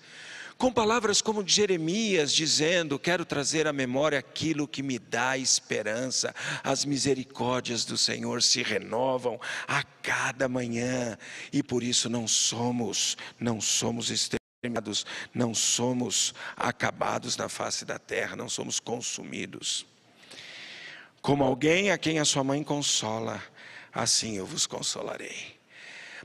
com 0.62 0.72
palavras 0.72 1.24
como 1.24 1.44
de 1.44 1.52
Jeremias, 1.52 2.32
dizendo: 2.32 3.00
Quero 3.00 3.26
trazer 3.26 3.66
à 3.66 3.74
memória 3.74 4.20
aquilo 4.20 4.68
que 4.68 4.84
me 4.84 5.00
dá 5.00 5.36
esperança, 5.36 6.36
as 6.64 6.86
misericórdias 6.86 7.84
do 7.84 7.98
Senhor 7.98 8.44
se 8.44 8.62
renovam 8.62 9.42
a 9.68 9.82
cada 10.04 10.48
manhã, 10.48 11.18
e 11.52 11.64
por 11.64 11.82
isso 11.82 12.08
não 12.10 12.28
somos, 12.28 13.18
não 13.40 13.60
somos 13.60 14.12
exterminados, 14.12 15.04
não 15.34 15.56
somos 15.56 16.32
acabados 16.56 17.36
na 17.36 17.50
face 17.50 17.84
da 17.84 17.98
terra, 17.98 18.36
não 18.36 18.48
somos 18.48 18.80
consumidos. 18.80 19.84
Como 21.24 21.44
alguém 21.44 21.90
a 21.90 21.98
quem 21.98 22.20
a 22.20 22.26
sua 22.26 22.44
mãe 22.44 22.64
consola, 22.64 23.42
assim 23.93 24.38
eu 24.38 24.45
vos 24.45 24.65
consolarei. 24.65 25.60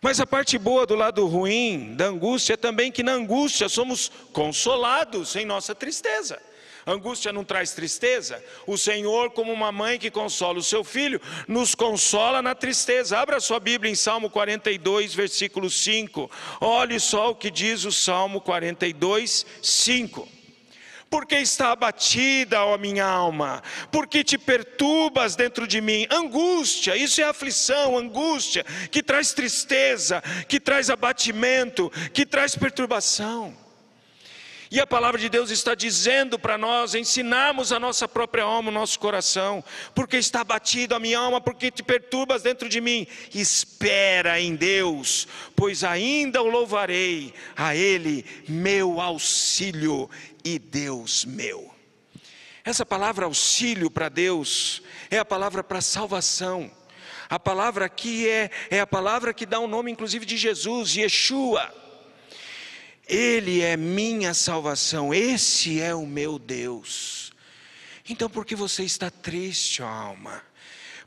Mas 0.02 0.20
a 0.20 0.26
parte 0.26 0.58
boa 0.58 0.86
do 0.86 0.94
lado 0.94 1.26
ruim 1.26 1.94
da 1.94 2.06
angústia 2.06 2.54
é 2.54 2.56
também 2.56 2.92
que 2.92 3.02
na 3.02 3.12
angústia 3.12 3.68
somos 3.68 4.10
consolados 4.32 5.34
em 5.36 5.46
nossa 5.46 5.74
tristeza. 5.74 6.40
A 6.84 6.92
angústia 6.92 7.32
não 7.32 7.42
traz 7.42 7.72
tristeza. 7.72 8.42
O 8.64 8.78
Senhor, 8.78 9.30
como 9.32 9.52
uma 9.52 9.72
mãe 9.72 9.98
que 9.98 10.08
consola 10.08 10.60
o 10.60 10.62
seu 10.62 10.84
filho, 10.84 11.20
nos 11.48 11.74
consola 11.74 12.40
na 12.40 12.54
tristeza. 12.54 13.18
Abra 13.18 13.40
sua 13.40 13.58
Bíblia 13.58 13.90
em 13.90 13.96
Salmo 13.96 14.30
42, 14.30 15.12
versículo 15.12 15.68
5. 15.68 16.30
Olhe 16.60 17.00
só 17.00 17.30
o 17.30 17.34
que 17.34 17.50
diz 17.50 17.84
o 17.84 17.90
Salmo 17.90 18.40
42, 18.40 19.44
5 19.60 20.35
porque 21.10 21.36
está 21.36 21.72
abatida, 21.72 22.64
ó 22.64 22.76
minha 22.76 23.04
alma, 23.04 23.62
porque 23.90 24.24
te 24.24 24.36
perturbas 24.38 25.36
dentro 25.36 25.66
de 25.66 25.80
mim. 25.80 26.06
Angústia, 26.10 26.96
isso 26.96 27.20
é 27.20 27.24
aflição, 27.24 27.96
angústia, 27.96 28.64
que 28.90 29.02
traz 29.02 29.32
tristeza, 29.32 30.22
que 30.48 30.60
traz 30.60 30.90
abatimento, 30.90 31.90
que 32.12 32.26
traz 32.26 32.56
perturbação. 32.56 33.65
E 34.70 34.80
a 34.80 34.86
palavra 34.86 35.20
de 35.20 35.28
Deus 35.28 35.50
está 35.50 35.74
dizendo 35.74 36.38
para 36.38 36.58
nós 36.58 36.94
ensinarmos 36.94 37.70
a 37.70 37.78
nossa 37.78 38.08
própria 38.08 38.42
alma, 38.42 38.70
o 38.70 38.74
nosso 38.74 38.98
coração, 38.98 39.62
porque 39.94 40.16
está 40.16 40.40
abatido 40.40 40.94
a 40.94 41.00
minha 41.00 41.18
alma, 41.18 41.40
porque 41.40 41.70
te 41.70 41.82
perturbas 41.82 42.42
dentro 42.42 42.68
de 42.68 42.80
mim. 42.80 43.06
Espera 43.32 44.40
em 44.40 44.56
Deus, 44.56 45.28
pois 45.54 45.84
ainda 45.84 46.42
o 46.42 46.48
louvarei, 46.48 47.32
a 47.56 47.76
Ele, 47.76 48.24
meu 48.48 49.00
auxílio 49.00 50.10
e 50.44 50.58
Deus 50.58 51.24
meu. 51.24 51.72
Essa 52.64 52.84
palavra 52.84 53.26
auxílio 53.26 53.88
para 53.88 54.08
Deus 54.08 54.82
é 55.08 55.18
a 55.18 55.24
palavra 55.24 55.62
para 55.62 55.80
salvação. 55.80 56.68
A 57.28 57.38
palavra 57.38 57.84
aqui 57.84 58.28
é, 58.28 58.50
é 58.68 58.80
a 58.80 58.86
palavra 58.86 59.32
que 59.32 59.46
dá 59.46 59.60
o 59.60 59.68
nome, 59.68 59.92
inclusive, 59.92 60.26
de 60.26 60.36
Jesus, 60.36 60.96
Yeshua. 60.96 61.85
Ele 63.06 63.60
é 63.60 63.76
minha 63.76 64.34
salvação, 64.34 65.14
esse 65.14 65.80
é 65.80 65.94
o 65.94 66.04
meu 66.04 66.38
Deus. 66.38 67.32
Então, 68.08 68.28
por 68.28 68.44
que 68.44 68.54
você 68.54 68.82
está 68.84 69.10
triste, 69.10 69.82
alma? 69.82 70.42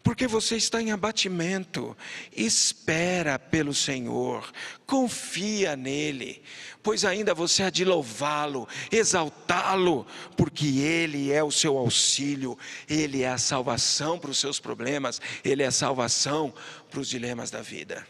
Porque 0.01 0.27
você 0.27 0.55
está 0.55 0.81
em 0.81 0.91
abatimento, 0.91 1.95
espera 2.35 3.37
pelo 3.37 3.73
Senhor, 3.73 4.49
confia 4.85 5.75
nele, 5.75 6.41
pois 6.81 7.03
ainda 7.03 7.33
você 7.33 7.63
há 7.63 7.69
de 7.69 7.83
louvá-lo, 7.83 8.65
exaltá-lo, 8.89 10.07
porque 10.37 10.79
ele 10.79 11.33
é 11.33 11.43
o 11.43 11.51
seu 11.51 11.77
auxílio, 11.77 12.57
ele 12.87 13.23
é 13.23 13.29
a 13.29 13.37
salvação 13.37 14.17
para 14.17 14.31
os 14.31 14.37
seus 14.37 14.57
problemas, 14.57 15.21
ele 15.43 15.63
é 15.63 15.67
a 15.67 15.71
salvação 15.71 16.53
para 16.89 17.01
os 17.01 17.09
dilemas 17.09 17.51
da 17.51 17.61
vida. 17.61 18.07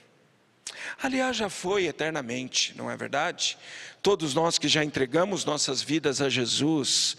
Aliás, 1.02 1.38
já 1.38 1.50
foi 1.50 1.86
eternamente, 1.86 2.74
não 2.76 2.92
é 2.92 2.98
verdade? 2.98 3.58
Todos 4.02 4.34
nós 4.34 4.58
que 4.58 4.68
já 4.68 4.84
entregamos 4.84 5.46
nossas 5.46 5.82
vidas 5.82 6.20
a 6.22 6.28
Jesus, 6.28 7.16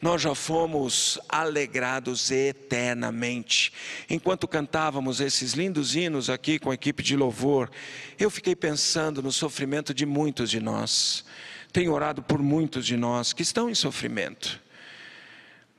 nós 0.00 0.22
já 0.22 0.34
fomos 0.34 1.18
alegrados 1.28 2.30
eternamente. 2.30 3.70
Enquanto 4.08 4.48
cantávamos 4.48 5.20
esses 5.20 5.52
lindos 5.52 5.94
hinos 5.94 6.30
aqui 6.30 6.58
com 6.58 6.70
a 6.70 6.74
equipe 6.74 7.02
de 7.02 7.16
louvor, 7.16 7.70
eu 8.18 8.30
fiquei 8.30 8.56
pensando 8.56 9.22
no 9.22 9.30
sofrimento 9.30 9.92
de 9.92 10.06
muitos 10.06 10.48
de 10.48 10.58
nós. 10.58 11.22
Tenho 11.70 11.92
orado 11.92 12.22
por 12.22 12.38
muitos 12.38 12.86
de 12.86 12.96
nós 12.96 13.34
que 13.34 13.42
estão 13.42 13.68
em 13.68 13.74
sofrimento. 13.74 14.58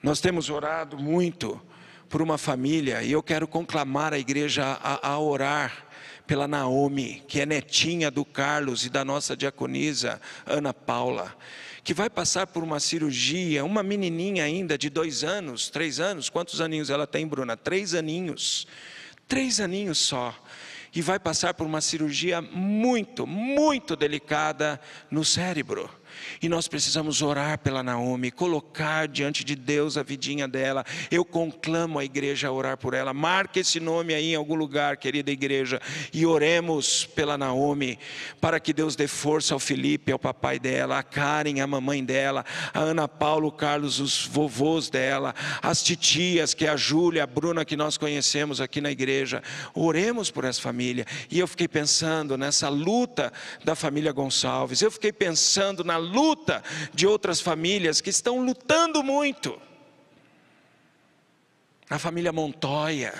Nós 0.03 0.21
temos 0.21 0.51
orado 0.51 0.99
muito 0.99 1.59
por 2.07 2.21
uma 2.21 2.37
família 2.37 3.01
e 3.01 3.11
eu 3.11 3.23
quero 3.23 3.47
conclamar 3.47 4.13
a 4.13 4.19
igreja 4.19 4.65
a, 4.83 5.09
a 5.09 5.19
orar 5.19 5.88
pela 6.29 6.47
Naomi, 6.47 7.23
que 7.27 7.41
é 7.41 7.45
netinha 7.47 8.11
do 8.11 8.23
Carlos 8.23 8.85
e 8.85 8.89
da 8.91 9.03
nossa 9.03 9.35
diaconisa 9.35 10.21
Ana 10.45 10.71
Paula, 10.71 11.35
que 11.83 11.91
vai 11.91 12.07
passar 12.07 12.45
por 12.45 12.61
uma 12.63 12.79
cirurgia, 12.79 13.65
uma 13.65 13.81
menininha 13.81 14.43
ainda 14.43 14.77
de 14.77 14.91
dois 14.91 15.23
anos, 15.23 15.71
três 15.71 15.99
anos, 15.99 16.29
quantos 16.29 16.61
aninhos 16.61 16.91
ela 16.91 17.07
tem, 17.07 17.25
Bruna? 17.25 17.57
Três 17.57 17.95
aninhos, 17.95 18.67
três 19.27 19.59
aninhos 19.59 19.97
só 19.97 20.35
e 20.93 21.01
vai 21.01 21.17
passar 21.19 21.55
por 21.55 21.65
uma 21.65 21.81
cirurgia 21.81 22.41
muito, 22.43 23.25
muito 23.25 23.95
delicada 23.95 24.79
no 25.09 25.25
cérebro. 25.25 25.89
E 26.41 26.49
nós 26.49 26.67
precisamos 26.67 27.21
orar 27.21 27.59
pela 27.59 27.83
Naomi, 27.83 28.31
colocar 28.31 29.07
diante 29.07 29.43
de 29.43 29.55
Deus 29.55 29.97
a 29.97 30.03
vidinha 30.03 30.47
dela. 30.47 30.85
Eu 31.11 31.25
conclamo 31.25 31.99
a 31.99 32.05
igreja 32.05 32.47
a 32.47 32.51
orar 32.51 32.77
por 32.77 32.93
ela. 32.93 33.13
Marque 33.13 33.59
esse 33.59 33.79
nome 33.79 34.13
aí 34.13 34.31
em 34.31 34.35
algum 34.35 34.55
lugar, 34.55 34.97
querida 34.97 35.31
igreja, 35.31 35.81
e 36.13 36.25
oremos 36.25 37.05
pela 37.05 37.37
Naomi, 37.37 37.99
para 38.39 38.59
que 38.59 38.73
Deus 38.73 38.95
dê 38.95 39.07
força 39.07 39.53
ao 39.53 39.59
Felipe, 39.59 40.11
ao 40.11 40.19
papai 40.19 40.59
dela, 40.59 40.99
a 40.99 41.03
Karen, 41.03 41.61
a 41.61 41.67
mamãe 41.67 42.03
dela, 42.03 42.45
a 42.73 42.79
Ana 42.79 43.07
Paulo, 43.07 43.51
Carlos, 43.51 43.99
os 43.99 44.25
vovôs 44.25 44.89
dela, 44.89 45.33
as 45.61 45.83
titias, 45.83 46.53
que 46.53 46.65
é 46.65 46.69
a 46.69 46.77
Júlia, 46.77 47.23
a 47.23 47.27
Bruna 47.27 47.65
que 47.65 47.75
nós 47.75 47.97
conhecemos 47.97 48.61
aqui 48.61 48.81
na 48.81 48.91
igreja. 48.91 49.41
Oremos 49.73 50.31
por 50.31 50.45
essa 50.45 50.61
família. 50.61 51.05
E 51.29 51.39
eu 51.39 51.47
fiquei 51.47 51.67
pensando 51.67 52.37
nessa 52.37 52.69
luta 52.69 53.31
da 53.63 53.75
família 53.75 54.11
Gonçalves. 54.11 54.81
Eu 54.81 54.91
fiquei 54.91 55.11
pensando 55.11 55.83
na 55.83 55.97
luta 56.11 56.63
de 56.93 57.05
outras 57.05 57.39
famílias 57.39 58.01
que 58.01 58.09
estão 58.09 58.43
lutando 58.43 59.03
muito. 59.03 59.59
A 61.89 61.97
família 61.97 62.31
Montoya, 62.31 63.13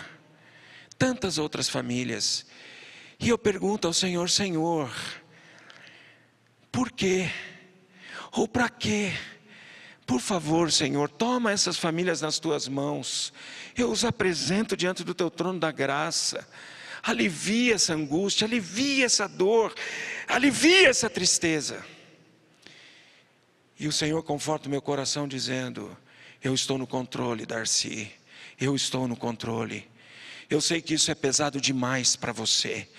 tantas 0.97 1.37
outras 1.37 1.69
famílias. 1.69 2.45
E 3.19 3.29
eu 3.29 3.37
pergunto 3.37 3.87
ao 3.87 3.93
Senhor: 3.93 4.29
Senhor, 4.29 4.91
por 6.71 6.91
quê? 6.91 7.29
Ou 8.31 8.47
para 8.47 8.69
quê? 8.69 9.11
Por 10.05 10.19
favor, 10.19 10.71
Senhor, 10.71 11.07
toma 11.07 11.51
essas 11.51 11.77
famílias 11.77 12.21
nas 12.21 12.39
tuas 12.39 12.67
mãos. 12.67 13.31
Eu 13.77 13.91
os 13.91 14.03
apresento 14.03 14.75
diante 14.75 15.03
do 15.03 15.13
teu 15.13 15.29
trono 15.29 15.59
da 15.59 15.71
graça. 15.71 16.47
Alivia 17.03 17.75
essa 17.75 17.93
angústia, 17.93 18.45
alivia 18.45 19.05
essa 19.05 19.27
dor, 19.27 19.73
alivia 20.27 20.89
essa 20.89 21.09
tristeza. 21.09 21.85
E 23.79 23.87
o 23.87 23.91
Senhor 23.91 24.21
conforta 24.23 24.67
o 24.67 24.71
meu 24.71 24.81
coração 24.81 25.27
dizendo: 25.27 25.95
Eu 26.43 26.53
estou 26.53 26.77
no 26.77 26.85
controle, 26.85 27.45
Darcy. 27.45 28.11
Eu 28.59 28.75
estou 28.75 29.07
no 29.07 29.15
controle. 29.15 29.87
Eu 30.49 30.59
sei 30.59 30.81
que 30.81 30.95
isso 30.95 31.11
é 31.11 31.15
pesado 31.15 31.61
demais 31.61 32.15
para 32.15 32.33
você, 32.33 32.89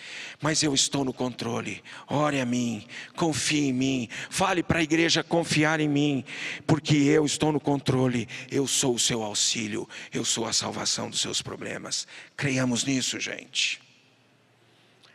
mas 0.40 0.62
eu 0.62 0.72
estou 0.72 1.04
no 1.04 1.12
controle. 1.12 1.82
Ore 2.06 2.40
a 2.40 2.46
mim, 2.46 2.86
confie 3.16 3.68
em 3.68 3.72
mim, 3.72 4.08
fale 4.30 4.62
para 4.62 4.78
a 4.78 4.82
igreja 4.82 5.24
confiar 5.24 5.80
em 5.80 5.88
mim, 5.88 6.24
porque 6.64 6.94
eu 6.94 7.26
estou 7.26 7.50
no 7.50 7.58
controle. 7.58 8.28
Eu 8.48 8.68
sou 8.68 8.94
o 8.94 9.00
seu 9.00 9.24
auxílio, 9.24 9.88
eu 10.12 10.24
sou 10.24 10.46
a 10.46 10.52
salvação 10.52 11.10
dos 11.10 11.20
seus 11.20 11.42
problemas. 11.42 12.06
Creiamos 12.36 12.84
nisso, 12.84 13.18
gente. 13.18 13.82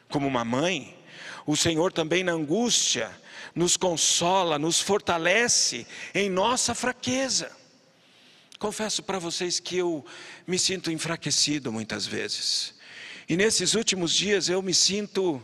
Como 0.09 0.27
uma 0.27 0.43
mãe, 0.43 0.93
o 1.45 1.55
Senhor 1.55 1.93
também 1.93 2.23
na 2.23 2.31
angústia 2.31 3.15
nos 3.53 3.77
consola, 3.77 4.57
nos 4.57 4.81
fortalece 4.81 5.85
em 6.13 6.29
nossa 6.29 6.73
fraqueza. 6.73 7.51
Confesso 8.57 9.03
para 9.03 9.19
vocês 9.19 9.59
que 9.59 9.77
eu 9.77 10.05
me 10.47 10.57
sinto 10.57 10.91
enfraquecido 10.91 11.71
muitas 11.71 12.05
vezes. 12.05 12.73
E 13.29 13.37
nesses 13.37 13.73
últimos 13.75 14.13
dias 14.13 14.49
eu 14.49 14.61
me 14.61 14.73
sinto 14.73 15.41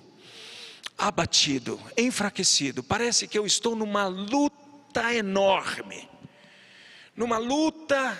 abatido, 0.98 1.80
enfraquecido. 1.98 2.84
Parece 2.84 3.28
que 3.28 3.38
eu 3.38 3.46
estou 3.46 3.76
numa 3.76 4.08
luta 4.08 5.14
enorme. 5.14 6.10
numa 7.16 7.38
luta 7.38 8.18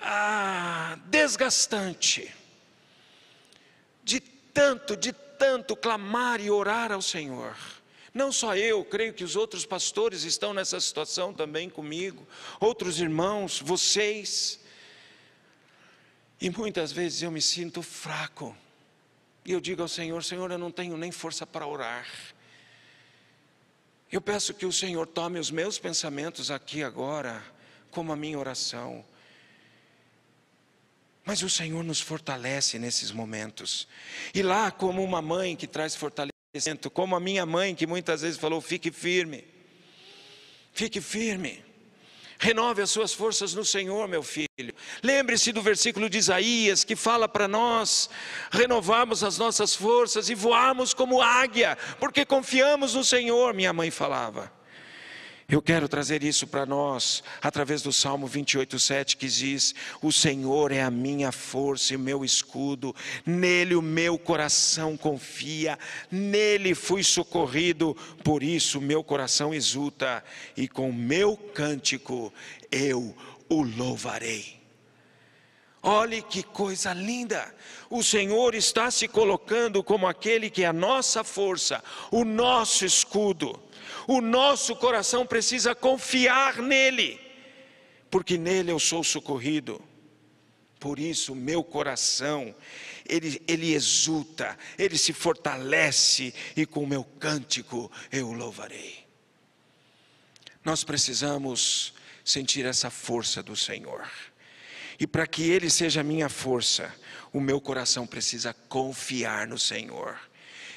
ah, 0.00 0.98
desgastante, 1.06 2.32
de 4.04 4.20
tanto, 4.20 4.96
de 4.96 5.12
tanto 5.38 5.76
clamar 5.76 6.40
e 6.40 6.50
orar 6.50 6.92
ao 6.92 7.02
Senhor. 7.02 7.56
Não 8.12 8.32
só 8.32 8.56
eu, 8.56 8.84
creio 8.84 9.12
que 9.12 9.24
os 9.24 9.36
outros 9.36 9.66
pastores 9.66 10.22
estão 10.22 10.54
nessa 10.54 10.80
situação 10.80 11.34
também 11.34 11.68
comigo, 11.68 12.26
outros 12.58 12.98
irmãos, 12.98 13.60
vocês. 13.60 14.58
E 16.40 16.48
muitas 16.48 16.92
vezes 16.92 17.22
eu 17.22 17.30
me 17.30 17.42
sinto 17.42 17.82
fraco. 17.82 18.56
E 19.44 19.52
eu 19.52 19.60
digo 19.60 19.82
ao 19.82 19.88
Senhor: 19.88 20.24
Senhor, 20.24 20.50
eu 20.50 20.58
não 20.58 20.70
tenho 20.70 20.96
nem 20.96 21.12
força 21.12 21.46
para 21.46 21.66
orar. 21.66 22.06
Eu 24.10 24.20
peço 24.20 24.54
que 24.54 24.64
o 24.64 24.72
Senhor 24.72 25.06
tome 25.06 25.38
os 25.38 25.50
meus 25.50 25.78
pensamentos 25.78 26.50
aqui 26.50 26.82
agora, 26.82 27.42
como 27.90 28.12
a 28.12 28.16
minha 28.16 28.38
oração. 28.38 29.04
Mas 31.26 31.42
o 31.42 31.50
Senhor 31.50 31.82
nos 31.82 32.00
fortalece 32.00 32.78
nesses 32.78 33.10
momentos. 33.10 33.88
E 34.32 34.42
lá, 34.42 34.70
como 34.70 35.02
uma 35.02 35.20
mãe 35.20 35.56
que 35.56 35.66
traz 35.66 35.96
fortalecimento, 35.96 36.88
como 36.88 37.16
a 37.16 37.20
minha 37.20 37.44
mãe 37.44 37.74
que 37.74 37.84
muitas 37.84 38.22
vezes 38.22 38.38
falou: 38.38 38.60
fique 38.60 38.92
firme, 38.92 39.44
fique 40.72 41.00
firme. 41.00 41.66
Renove 42.38 42.82
as 42.82 42.90
suas 42.90 43.14
forças 43.14 43.54
no 43.54 43.64
Senhor, 43.64 44.06
meu 44.06 44.22
filho. 44.22 44.74
Lembre-se 45.02 45.52
do 45.52 45.62
versículo 45.62 46.08
de 46.08 46.18
Isaías 46.18 46.84
que 46.84 46.94
fala 46.94 47.26
para 47.26 47.48
nós 47.48 48.10
renovarmos 48.50 49.24
as 49.24 49.38
nossas 49.38 49.74
forças 49.74 50.28
e 50.28 50.34
voarmos 50.34 50.92
como 50.92 51.22
águia, 51.22 51.78
porque 51.98 52.26
confiamos 52.26 52.94
no 52.94 53.02
Senhor, 53.02 53.54
minha 53.54 53.72
mãe 53.72 53.90
falava. 53.90 54.52
Eu 55.48 55.62
quero 55.62 55.88
trazer 55.88 56.24
isso 56.24 56.44
para 56.44 56.66
nós 56.66 57.22
através 57.40 57.80
do 57.80 57.92
Salmo 57.92 58.26
28:7 58.26 59.16
que 59.16 59.28
diz: 59.28 59.76
"O 60.02 60.10
Senhor 60.10 60.72
é 60.72 60.82
a 60.82 60.90
minha 60.90 61.30
força 61.30 61.92
e 61.92 61.96
o 61.96 62.00
meu 62.00 62.24
escudo, 62.24 62.92
nele 63.24 63.76
o 63.76 63.82
meu 63.82 64.18
coração 64.18 64.96
confia, 64.96 65.78
nele 66.10 66.74
fui 66.74 67.04
socorrido, 67.04 67.96
por 68.24 68.42
isso 68.42 68.80
meu 68.80 69.04
coração 69.04 69.54
exulta 69.54 70.24
e 70.56 70.66
com 70.66 70.92
meu 70.92 71.36
cântico 71.36 72.32
eu 72.68 73.16
o 73.48 73.62
louvarei." 73.62 74.56
Olhe 75.80 76.22
que 76.22 76.42
coisa 76.42 76.92
linda! 76.92 77.54
O 77.88 78.02
Senhor 78.02 78.56
está 78.56 78.90
se 78.90 79.06
colocando 79.06 79.84
como 79.84 80.08
aquele 80.08 80.50
que 80.50 80.64
é 80.64 80.66
a 80.66 80.72
nossa 80.72 81.22
força, 81.22 81.80
o 82.10 82.24
nosso 82.24 82.84
escudo. 82.84 83.62
O 84.06 84.20
nosso 84.20 84.76
coração 84.76 85.26
precisa 85.26 85.74
confiar 85.74 86.58
nele, 86.58 87.20
porque 88.10 88.38
nele 88.38 88.70
eu 88.70 88.78
sou 88.78 89.02
socorrido. 89.02 89.82
Por 90.78 90.98
isso, 90.98 91.34
meu 91.34 91.64
coração, 91.64 92.54
ele, 93.08 93.42
ele 93.48 93.72
exulta, 93.72 94.56
ele 94.78 94.96
se 94.96 95.12
fortalece, 95.12 96.32
e 96.56 96.66
com 96.66 96.84
o 96.84 96.86
meu 96.86 97.02
cântico 97.02 97.90
eu 98.12 98.28
o 98.28 98.32
louvarei. 98.32 99.06
Nós 100.64 100.84
precisamos 100.84 101.94
sentir 102.24 102.66
essa 102.66 102.90
força 102.90 103.42
do 103.42 103.54
Senhor. 103.54 104.04
E 104.98 105.06
para 105.06 105.26
que 105.26 105.48
Ele 105.48 105.70
seja 105.70 106.02
minha 106.02 106.28
força, 106.28 106.92
o 107.32 107.40
meu 107.40 107.60
coração 107.60 108.06
precisa 108.06 108.52
confiar 108.68 109.46
no 109.46 109.58
Senhor. 109.58 110.18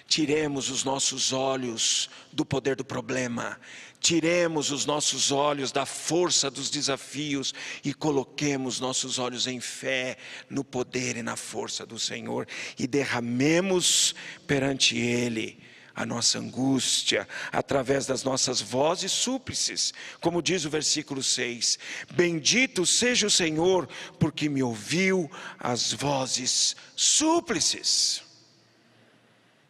Tiremos 0.09 0.71
os 0.71 0.83
nossos 0.83 1.31
olhos 1.31 2.09
do 2.33 2.43
poder 2.43 2.75
do 2.75 2.83
problema, 2.83 3.59
tiremos 3.99 4.71
os 4.71 4.83
nossos 4.83 5.31
olhos 5.31 5.71
da 5.71 5.85
força 5.85 6.49
dos 6.49 6.71
desafios 6.71 7.53
e 7.83 7.93
coloquemos 7.93 8.79
nossos 8.79 9.19
olhos 9.19 9.45
em 9.45 9.59
fé 9.59 10.17
no 10.49 10.63
poder 10.63 11.15
e 11.15 11.21
na 11.21 11.35
força 11.35 11.85
do 11.85 11.99
Senhor. 11.99 12.47
E 12.77 12.87
derramemos 12.87 14.15
perante 14.47 14.97
Ele 14.97 15.61
a 15.95 16.07
nossa 16.07 16.39
angústia 16.39 17.27
através 17.51 18.07
das 18.07 18.23
nossas 18.23 18.61
vozes 18.61 19.11
súplices, 19.11 19.93
como 20.19 20.41
diz 20.41 20.65
o 20.65 20.71
versículo 20.71 21.21
6: 21.21 21.77
Bendito 22.13 22.83
seja 22.83 23.27
o 23.27 23.31
Senhor, 23.31 23.87
porque 24.17 24.49
me 24.49 24.63
ouviu 24.63 25.29
as 25.59 25.93
vozes 25.93 26.75
súplices. 26.95 28.27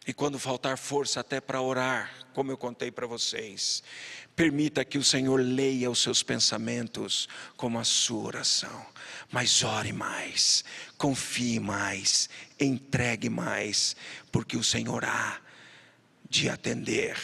E 0.10 0.14
quando 0.14 0.40
faltar 0.40 0.76
força 0.76 1.20
até 1.20 1.40
para 1.40 1.62
orar, 1.62 2.12
como 2.34 2.52
eu 2.52 2.58
contei 2.58 2.90
para 2.90 3.06
vocês, 3.06 3.84
permita 4.36 4.84
que 4.84 4.98
o 4.98 5.04
Senhor 5.04 5.40
leia 5.40 5.92
os 5.92 6.02
seus 6.02 6.24
pensamentos 6.24 7.30
como 7.56 7.78
a 7.78 7.84
sua 7.84 8.24
oração. 8.24 8.88
Mas 9.32 9.64
ore 9.64 9.94
mais, 9.94 10.64
confie 10.98 11.60
mais, 11.60 12.28
entregue 12.60 13.30
mais, 13.30 13.96
porque 14.32 14.58
o 14.58 14.64
Senhor 14.64 15.06
há 15.06 15.40
de 16.28 16.50
atender 16.50 17.16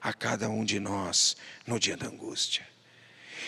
a 0.00 0.12
cada 0.12 0.50
um 0.50 0.64
de 0.64 0.80
nós 0.80 1.36
no 1.64 1.78
dia 1.78 1.96
da 1.96 2.08
angústia. 2.08 2.66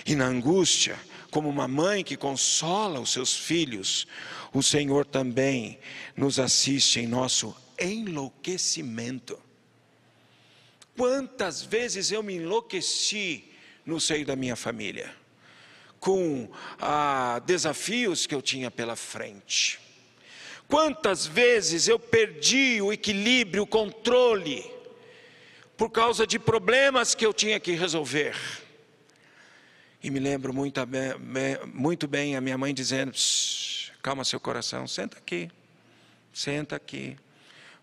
E 0.07 0.15
na 0.15 0.27
angústia, 0.27 0.97
como 1.33 1.49
uma 1.49 1.67
mãe 1.67 2.05
que 2.05 2.17
consola 2.17 3.01
os 3.01 3.11
seus 3.11 3.37
filhos, 3.37 4.07
o 4.53 4.63
Senhor 4.63 5.05
também 5.05 5.81
nos 6.17 6.39
assiste 6.39 7.01
em 7.01 7.09
nosso 7.09 7.57
enlouquecimento. 7.79 9.39
Quantas 10.97 11.63
vezes 11.63 12.13
eu 12.13 12.23
me 12.23 12.35
enlouqueci 12.35 13.45
no 13.85 14.01
seio 14.01 14.25
da 14.25 14.37
minha 14.37 14.57
família, 14.57 15.15
com 16.01 16.49
ah, 16.79 17.41
desafios 17.45 18.27
que 18.27 18.35
eu 18.35 18.41
tinha 18.41 18.71
pela 18.71 18.97
frente. 18.97 19.79
Quantas 20.69 21.27
vezes 21.27 21.89
eu 21.89 21.99
perdi 21.99 22.81
o 22.81 22.93
equilíbrio, 22.93 23.65
o 23.65 23.67
controle, 23.67 24.65
por 25.77 25.91
causa 25.91 26.27
de 26.27 26.39
problemas 26.39 27.15
que 27.15 27.27
eu 27.27 27.35
tinha 27.35 27.61
que 27.61 27.73
resolver. 27.73 28.35
E 30.03 30.11
me 30.11 30.21
lembro 30.21 30.53
muito, 30.55 30.81
muito 31.73 32.07
bem 32.07 32.37
a 32.37 32.41
minha 32.41 32.57
mãe 32.57 32.73
dizendo: 32.73 33.13
calma 34.03 34.25
seu 34.25 34.39
coração, 34.39 34.87
senta 34.87 35.19
aqui, 35.19 35.51
senta 36.33 36.77
aqui 36.77 37.17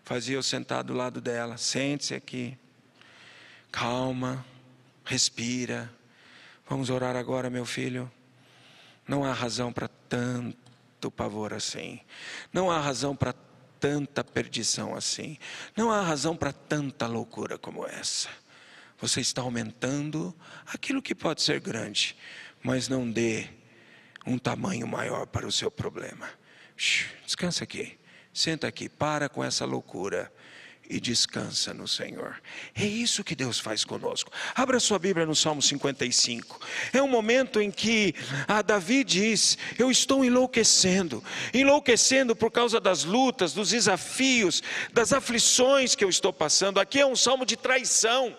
fazia 0.04 0.36
eu 0.36 0.42
sentar 0.42 0.84
do 0.84 0.94
lado 0.94 1.20
dela. 1.20 1.56
Sente-se 1.56 2.14
aqui. 2.14 2.56
Calma. 3.70 4.44
Respira. 5.04 5.90
Vamos 6.68 6.90
orar 6.90 7.16
agora, 7.16 7.50
meu 7.50 7.64
filho. 7.64 8.10
Não 9.06 9.24
há 9.24 9.32
razão 9.32 9.72
para 9.72 9.88
tanto 9.88 11.10
pavor 11.10 11.52
assim. 11.52 12.00
Não 12.52 12.70
há 12.70 12.80
razão 12.80 13.16
para 13.16 13.34
tanta 13.80 14.22
perdição 14.22 14.94
assim. 14.94 15.36
Não 15.76 15.90
há 15.90 16.00
razão 16.00 16.36
para 16.36 16.52
tanta 16.52 17.06
loucura 17.06 17.58
como 17.58 17.86
essa. 17.86 18.28
Você 19.00 19.20
está 19.20 19.42
aumentando 19.42 20.32
aquilo 20.66 21.02
que 21.02 21.14
pode 21.14 21.42
ser 21.42 21.58
grande, 21.58 22.16
mas 22.62 22.86
não 22.86 23.10
dê 23.10 23.48
um 24.24 24.38
tamanho 24.38 24.86
maior 24.86 25.26
para 25.26 25.46
o 25.46 25.50
seu 25.50 25.70
problema. 25.70 26.28
descansa 27.26 27.64
aqui. 27.64 27.98
Senta 28.32 28.66
aqui, 28.66 28.88
para 28.88 29.28
com 29.28 29.44
essa 29.44 29.64
loucura 29.64 30.32
e 30.88 31.00
descansa 31.00 31.72
no 31.72 31.86
Senhor. 31.86 32.40
É 32.74 32.84
isso 32.84 33.24
que 33.24 33.34
Deus 33.34 33.58
faz 33.58 33.84
conosco. 33.84 34.30
Abra 34.54 34.80
sua 34.80 34.98
Bíblia 34.98 35.24
no 35.24 35.34
Salmo 35.34 35.62
55. 35.62 36.60
É 36.92 37.02
um 37.02 37.08
momento 37.08 37.60
em 37.60 37.70
que 37.70 38.14
a 38.46 38.62
Davi 38.62 39.04
diz: 39.04 39.56
Eu 39.78 39.90
estou 39.90 40.24
enlouquecendo, 40.24 41.22
enlouquecendo 41.52 42.34
por 42.34 42.50
causa 42.50 42.80
das 42.80 43.04
lutas, 43.04 43.52
dos 43.52 43.70
desafios, 43.70 44.62
das 44.92 45.12
aflições 45.12 45.94
que 45.94 46.04
eu 46.04 46.08
estou 46.08 46.32
passando. 46.32 46.80
Aqui 46.80 47.00
é 47.00 47.06
um 47.06 47.16
salmo 47.16 47.46
de 47.46 47.56
traição. 47.56 48.36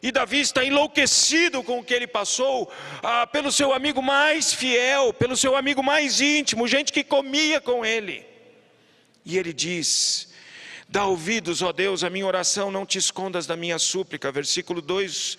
E 0.00 0.12
Davi 0.12 0.38
está 0.38 0.64
enlouquecido 0.64 1.60
com 1.64 1.80
o 1.80 1.84
que 1.84 1.92
ele 1.92 2.06
passou, 2.06 2.70
ah, 3.02 3.26
pelo 3.26 3.50
seu 3.50 3.72
amigo 3.72 4.00
mais 4.00 4.54
fiel, 4.54 5.12
pelo 5.12 5.36
seu 5.36 5.56
amigo 5.56 5.82
mais 5.82 6.20
íntimo, 6.20 6.68
gente 6.68 6.92
que 6.92 7.02
comia 7.02 7.60
com 7.60 7.84
ele. 7.84 8.27
E 9.28 9.36
ele 9.36 9.52
diz: 9.52 10.28
Dá 10.88 11.04
ouvidos, 11.04 11.60
ó 11.60 11.70
Deus, 11.70 12.02
à 12.02 12.08
minha 12.08 12.26
oração, 12.26 12.70
não 12.70 12.86
te 12.86 12.96
escondas 12.96 13.46
da 13.46 13.54
minha 13.54 13.78
súplica. 13.78 14.32
Versículo 14.32 14.80
2 14.80 15.36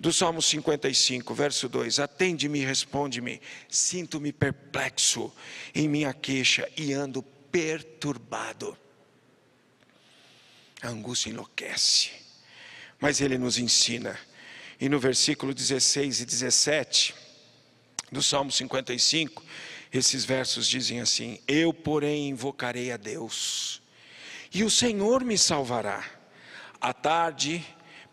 do 0.00 0.12
Salmo 0.12 0.42
55, 0.42 1.32
verso 1.32 1.68
2: 1.68 2.00
Atende-me 2.00 2.64
responde-me. 2.64 3.40
Sinto-me 3.68 4.32
perplexo 4.32 5.32
em 5.72 5.88
minha 5.88 6.12
queixa 6.12 6.68
e 6.76 6.92
ando 6.92 7.22
perturbado. 7.22 8.76
A 10.82 10.88
angústia 10.88 11.30
enlouquece, 11.30 12.10
mas 12.98 13.20
ele 13.20 13.38
nos 13.38 13.58
ensina. 13.58 14.18
E 14.80 14.88
no 14.88 14.98
versículo 14.98 15.54
16 15.54 16.20
e 16.20 16.24
17 16.24 17.14
do 18.10 18.20
Salmo 18.20 18.50
55, 18.50 19.40
esses 19.92 20.24
versos 20.24 20.68
dizem 20.68 21.00
assim: 21.00 21.40
Eu, 21.46 21.72
porém, 21.72 22.28
invocarei 22.28 22.92
a 22.92 22.96
Deus, 22.96 23.82
e 24.52 24.62
o 24.62 24.70
Senhor 24.70 25.24
me 25.24 25.36
salvará. 25.36 26.04
À 26.80 26.92
tarde, 26.92 27.64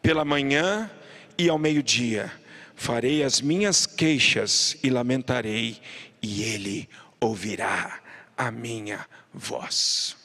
pela 0.02 0.26
manhã 0.26 0.90
e 1.38 1.48
ao 1.50 1.58
meio-dia, 1.58 2.32
farei 2.76 3.24
as 3.24 3.40
minhas 3.42 3.86
queixas 3.86 4.78
e 4.84 4.90
lamentarei, 4.90 5.80
e 6.22 6.44
ele 6.44 6.90
ouvirá 7.20 8.02
a 8.36 8.52
minha 8.52 9.08
voz. 9.34 10.16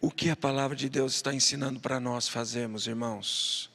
O 0.00 0.10
que 0.10 0.30
a 0.30 0.36
palavra 0.36 0.76
de 0.76 0.88
Deus 0.88 1.14
está 1.14 1.32
ensinando 1.32 1.80
para 1.80 1.98
nós 1.98 2.28
fazermos, 2.28 2.86
irmãos? 2.86 3.70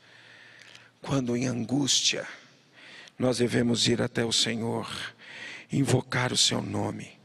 Quando 1.02 1.36
em 1.36 1.48
angústia, 1.48 2.28
nós 3.18 3.40
devemos 3.40 3.88
ir 3.88 4.02
até 4.02 4.24
o 4.24 4.32
Senhor, 4.32 4.88
invocar 5.72 6.34
o 6.34 6.38
seu 6.38 6.62
nome, 6.62 7.18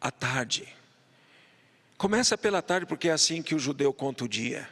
à 0.00 0.10
tarde. 0.10 0.66
Começa 1.98 2.36
pela 2.38 2.62
tarde, 2.62 2.86
porque 2.86 3.08
é 3.08 3.12
assim 3.12 3.42
que 3.42 3.54
o 3.54 3.58
judeu 3.58 3.92
conta 3.92 4.24
o 4.24 4.28
dia. 4.28 4.68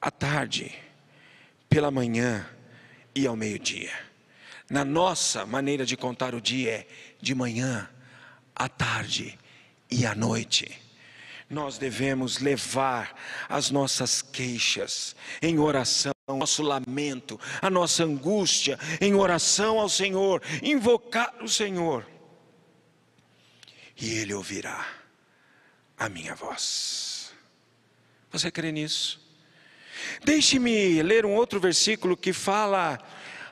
À 0.00 0.10
tarde, 0.10 0.74
pela 1.68 1.90
manhã 1.90 2.48
e 3.14 3.26
ao 3.26 3.36
meio-dia. 3.36 3.92
Na 4.68 4.84
nossa 4.84 5.44
maneira 5.44 5.84
de 5.84 5.96
contar 5.96 6.34
o 6.34 6.40
dia 6.40 6.70
é 6.70 6.86
de 7.20 7.34
manhã, 7.34 7.88
à 8.54 8.68
tarde 8.68 9.38
e 9.90 10.06
à 10.06 10.14
noite 10.14 10.89
nós 11.50 11.78
devemos 11.78 12.38
levar 12.38 13.12
as 13.48 13.72
nossas 13.72 14.22
queixas 14.22 15.16
em 15.42 15.58
oração, 15.58 16.12
nosso 16.28 16.62
lamento, 16.62 17.38
a 17.60 17.68
nossa 17.68 18.04
angústia 18.04 18.78
em 19.00 19.14
oração 19.14 19.80
ao 19.80 19.88
Senhor, 19.88 20.40
invocar 20.62 21.34
o 21.42 21.48
Senhor, 21.48 22.06
e 24.00 24.14
Ele 24.18 24.32
ouvirá 24.32 24.86
a 25.98 26.08
minha 26.08 26.36
voz. 26.36 27.32
Você 28.30 28.48
crê 28.48 28.70
nisso? 28.70 29.20
Deixe-me 30.24 31.02
ler 31.02 31.26
um 31.26 31.34
outro 31.34 31.58
versículo 31.58 32.16
que 32.16 32.32
fala 32.32 32.98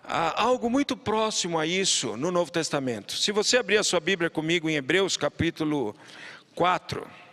ah, 0.05 0.41
algo 0.41 0.71
muito 0.71 0.97
próximo 0.97 1.59
a 1.59 1.67
isso 1.67 2.17
no 2.17 2.31
Novo 2.31 2.53
Testamento. 2.53 3.13
Se 3.15 3.33
você 3.33 3.59
abrir 3.59 3.77
a 3.77 3.85
sua 3.85 3.99
Bíblia 3.99 4.31
comigo 4.31 4.71
em 4.71 4.77
Hebreus 4.77 5.17
capítulo 5.17 5.97
4. 6.55 7.28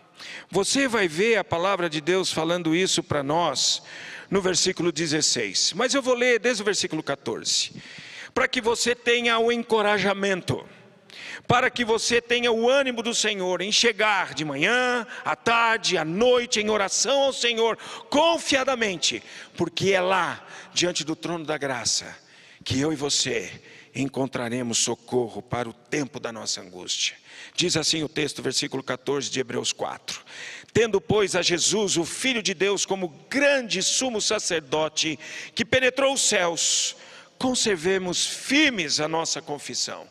Você 0.49 0.87
vai 0.87 1.07
ver 1.07 1.37
a 1.37 1.43
palavra 1.43 1.89
de 1.89 2.01
Deus 2.01 2.31
falando 2.31 2.75
isso 2.75 3.03
para 3.03 3.23
nós 3.23 3.81
no 4.29 4.41
versículo 4.41 4.91
16. 4.91 5.73
Mas 5.73 5.93
eu 5.93 6.01
vou 6.01 6.15
ler 6.15 6.39
desde 6.39 6.61
o 6.61 6.65
versículo 6.65 7.03
14. 7.03 7.73
Para 8.33 8.47
que 8.47 8.61
você 8.61 8.93
tenha 8.93 9.39
o 9.39 9.51
encorajamento, 9.51 10.65
para 11.47 11.69
que 11.69 11.85
você 11.85 12.21
tenha 12.21 12.51
o 12.51 12.69
ânimo 12.69 13.01
do 13.01 13.13
Senhor 13.13 13.61
em 13.61 13.71
chegar 13.71 14.33
de 14.33 14.43
manhã, 14.43 15.05
à 15.23 15.35
tarde, 15.35 15.97
à 15.97 16.03
noite, 16.03 16.59
em 16.59 16.69
oração 16.69 17.23
ao 17.23 17.33
Senhor, 17.33 17.77
confiadamente, 18.09 19.23
porque 19.55 19.91
é 19.91 20.01
lá, 20.01 20.45
diante 20.73 21.03
do 21.03 21.15
trono 21.15 21.45
da 21.45 21.57
graça, 21.57 22.17
que 22.63 22.79
eu 22.79 22.91
e 22.91 22.95
você 22.95 23.61
encontraremos 23.95 24.77
socorro 24.77 25.41
para 25.41 25.69
o 25.69 25.73
tempo 25.73 26.19
da 26.19 26.31
nossa 26.31 26.61
angústia. 26.61 27.15
Diz 27.55 27.77
assim 27.77 28.03
o 28.03 28.09
texto, 28.09 28.41
versículo 28.41 28.83
14 28.83 29.31
de 29.31 29.39
Hebreus 29.39 29.71
4: 29.71 30.21
Tendo, 30.73 30.99
pois, 30.99 31.35
a 31.35 31.41
Jesus, 31.41 31.95
o 31.95 32.03
Filho 32.03 32.43
de 32.43 32.53
Deus, 32.53 32.85
como 32.85 33.07
grande 33.29 33.81
sumo 33.81 34.21
sacerdote 34.21 35.17
que 35.55 35.63
penetrou 35.63 36.13
os 36.13 36.21
céus, 36.21 36.97
conservemos 37.39 38.27
firmes 38.27 38.99
a 38.99 39.07
nossa 39.07 39.41
confissão. 39.41 40.07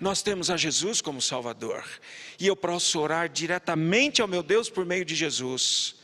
Nós 0.00 0.20
temos 0.20 0.50
a 0.50 0.56
Jesus 0.56 1.00
como 1.00 1.22
Salvador, 1.22 1.84
e 2.40 2.46
eu 2.48 2.56
posso 2.56 2.98
orar 2.98 3.28
diretamente 3.28 4.20
ao 4.20 4.26
meu 4.26 4.42
Deus 4.42 4.68
por 4.68 4.84
meio 4.84 5.04
de 5.04 5.14
Jesus 5.14 6.03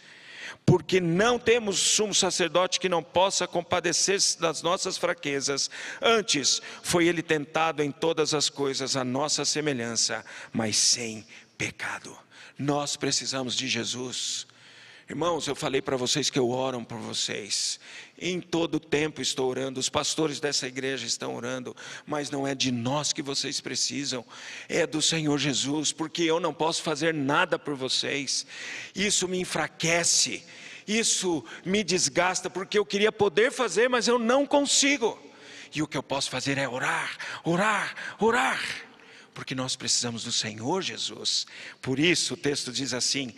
porque 0.65 1.01
não 1.01 1.39
temos 1.39 1.79
sumo 1.79 2.15
sacerdote 2.15 2.79
que 2.79 2.89
não 2.89 3.03
possa 3.03 3.47
compadecer-se 3.47 4.41
das 4.41 4.63
nossas 4.63 4.97
fraquezas. 4.97 5.69
Antes, 6.01 6.63
foi 6.83 7.07
ele 7.07 7.23
tentado 7.23 7.83
em 7.83 7.91
todas 7.91 8.35
as 8.35 8.49
coisas, 8.49 8.97
a 8.97 9.05
nossa 9.05 9.45
semelhança, 9.45 10.25
mas 10.53 10.77
sem 10.77 11.27
pecado. 11.59 12.17
Nós 12.59 12.95
precisamos 12.95 13.57
de 13.57 13.67
Jesus. 13.67 14.47
Irmãos, 15.11 15.49
eu 15.49 15.57
falei 15.57 15.83
para 15.83 15.97
vocês 15.97 16.31
que 16.31 16.39
eu 16.39 16.51
oro 16.51 16.81
por 16.85 16.97
vocês. 16.97 17.81
Em 18.17 18.41
todo 18.41 18.79
tempo 18.79 19.21
estou 19.21 19.51
orando, 19.51 19.81
os 19.81 19.89
pastores 19.89 20.39
dessa 20.39 20.69
igreja 20.69 21.05
estão 21.05 21.35
orando, 21.35 21.75
mas 22.07 22.31
não 22.31 22.47
é 22.47 22.55
de 22.55 22.71
nós 22.71 23.13
que 23.13 23.21
vocês 23.21 23.61
precisam, 23.61 24.25
é 24.69 24.87
do 24.87 25.03
Senhor 25.03 25.37
Jesus, 25.37 25.91
porque 25.91 26.23
eu 26.23 26.39
não 26.39 26.55
posso 26.55 26.85
fazer 26.85 27.13
nada 27.13 27.59
por 27.59 27.75
vocês. 27.75 28.47
Isso 28.95 29.27
me 29.27 29.41
enfraquece, 29.41 30.45
isso 30.87 31.45
me 31.65 31.83
desgasta, 31.83 32.49
porque 32.49 32.79
eu 32.79 32.87
queria 32.87 33.11
poder 33.11 33.51
fazer, 33.51 33.91
mas 33.91 34.07
eu 34.07 34.17
não 34.17 34.47
consigo. 34.47 35.19
E 35.75 35.83
o 35.83 35.89
que 35.89 35.97
eu 35.97 36.05
posso 36.05 36.31
fazer 36.31 36.57
é 36.57 36.69
orar, 36.69 37.17
orar, 37.43 37.97
orar, 38.21 38.63
porque 39.35 39.57
nós 39.57 39.75
precisamos 39.75 40.23
do 40.23 40.31
Senhor 40.31 40.83
Jesus. 40.83 41.49
Por 41.83 41.99
isso 41.99 42.35
o 42.35 42.37
texto 42.37 42.71
diz 42.71 42.95
assim: 42.95 43.35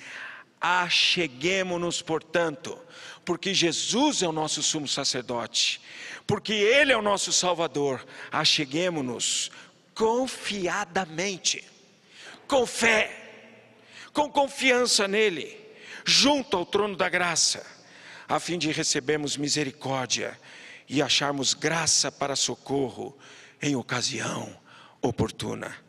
Acheguemos-nos, 0.63 2.01
portanto, 2.01 2.79
porque 3.25 3.53
Jesus 3.53 4.23
é 4.23 4.29
o 4.29 4.33
nosso 4.33 4.63
sumo 4.63 4.87
sacerdote, 4.87 5.81
porque 6.27 6.53
Ele 6.53 6.93
é 6.93 6.97
o 6.97 7.03
nosso 7.03 7.33
Salvador, 7.33 8.07
acheguemos-nos 8.31 9.51
confiadamente, 9.93 11.65
com 12.47 12.65
fé, 12.65 13.11
com 14.13 14.31
confiança 14.31 15.09
nele, 15.09 15.59
junto 16.05 16.57
ao 16.57 16.65
trono 16.65 16.97
da 16.97 17.09
graça, 17.09 17.67
a 18.29 18.39
fim 18.39 18.57
de 18.57 18.71
recebermos 18.71 19.37
misericórdia 19.37 20.39
e 20.89 21.03
acharmos 21.03 21.55
graça 21.55 22.13
para 22.13 22.37
socorro 22.37 23.19
em 23.61 23.75
ocasião 23.75 24.57
oportuna. 25.01 25.82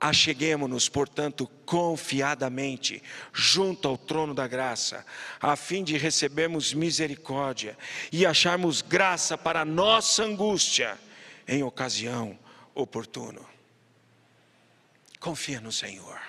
Acheguemos-nos, 0.00 0.88
portanto, 0.88 1.50
confiadamente 1.66 3.02
junto 3.32 3.88
ao 3.88 3.98
trono 3.98 4.32
da 4.32 4.46
graça, 4.46 5.04
a 5.40 5.56
fim 5.56 5.82
de 5.82 5.96
recebermos 5.96 6.72
misericórdia 6.72 7.76
e 8.12 8.24
acharmos 8.24 8.80
graça 8.80 9.36
para 9.36 9.62
a 9.62 9.64
nossa 9.64 10.22
angústia 10.22 10.96
em 11.48 11.64
ocasião 11.64 12.38
oportuna. 12.74 13.40
Confia 15.18 15.60
no 15.60 15.72
Senhor, 15.72 16.20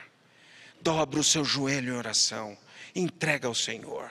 dobra 0.81 1.19
o 1.19 1.23
seu 1.23 1.45
joelho 1.45 1.93
em 1.93 1.97
oração, 1.97 2.57
entrega 2.95 3.47
ao 3.47 3.53
Senhor 3.53 4.09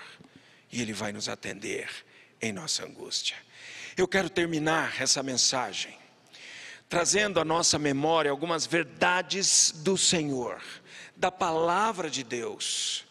e 0.70 0.80
Ele 0.80 0.92
vai 0.92 1.12
nos 1.12 1.28
atender 1.28 1.88
em 2.40 2.52
nossa 2.52 2.84
angústia. 2.84 3.36
Eu 3.96 4.06
quero 4.06 4.30
terminar 4.30 5.02
essa 5.02 5.20
mensagem 5.20 5.98
trazendo 6.88 7.38
à 7.38 7.44
nossa 7.44 7.78
memória 7.78 8.30
algumas 8.30 8.66
verdades 8.66 9.72
do 9.76 9.96
Senhor, 9.98 10.62
da 11.16 11.30
palavra 11.30 12.08
de 12.08 12.24
Deus, 12.24 13.04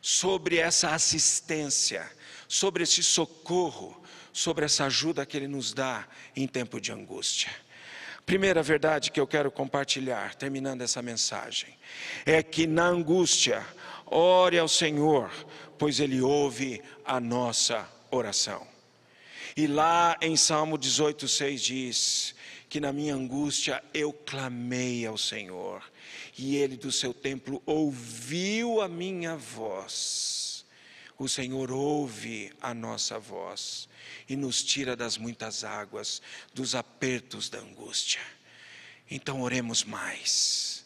sobre 0.00 0.58
essa 0.58 0.90
assistência, 0.90 2.08
sobre 2.46 2.84
esse 2.84 3.02
socorro, 3.02 4.00
sobre 4.32 4.64
essa 4.64 4.84
ajuda 4.84 5.26
que 5.26 5.36
Ele 5.36 5.48
nos 5.48 5.72
dá 5.72 6.06
em 6.36 6.46
tempo 6.46 6.80
de 6.80 6.92
angústia. 6.92 7.50
Primeira 8.26 8.62
verdade 8.62 9.10
que 9.10 9.20
eu 9.20 9.26
quero 9.26 9.50
compartilhar, 9.50 10.34
terminando 10.34 10.82
essa 10.82 11.02
mensagem, 11.02 11.76
é 12.24 12.42
que 12.42 12.66
na 12.66 12.86
angústia, 12.86 13.66
ore 14.06 14.58
ao 14.58 14.68
Senhor, 14.68 15.30
pois 15.78 16.00
Ele 16.00 16.20
ouve 16.20 16.82
a 17.04 17.20
nossa 17.20 17.86
oração. 18.10 18.66
E 19.56 19.66
lá 19.66 20.16
em 20.20 20.36
Salmo 20.36 20.78
18,6 20.78 21.56
diz: 21.58 22.33
que 22.74 22.80
na 22.80 22.92
minha 22.92 23.14
angústia 23.14 23.80
eu 23.94 24.12
clamei 24.12 25.06
ao 25.06 25.16
Senhor, 25.16 25.80
e 26.36 26.56
Ele 26.56 26.76
do 26.76 26.90
seu 26.90 27.14
templo 27.14 27.62
ouviu 27.64 28.80
a 28.80 28.88
minha 28.88 29.36
voz. 29.36 30.66
O 31.16 31.28
Senhor 31.28 31.70
ouve 31.70 32.52
a 32.60 32.74
nossa 32.74 33.16
voz 33.16 33.88
e 34.28 34.34
nos 34.34 34.64
tira 34.64 34.96
das 34.96 35.16
muitas 35.16 35.62
águas, 35.62 36.20
dos 36.52 36.74
apertos 36.74 37.48
da 37.48 37.60
angústia. 37.60 38.20
Então 39.08 39.42
oremos 39.42 39.84
mais, 39.84 40.84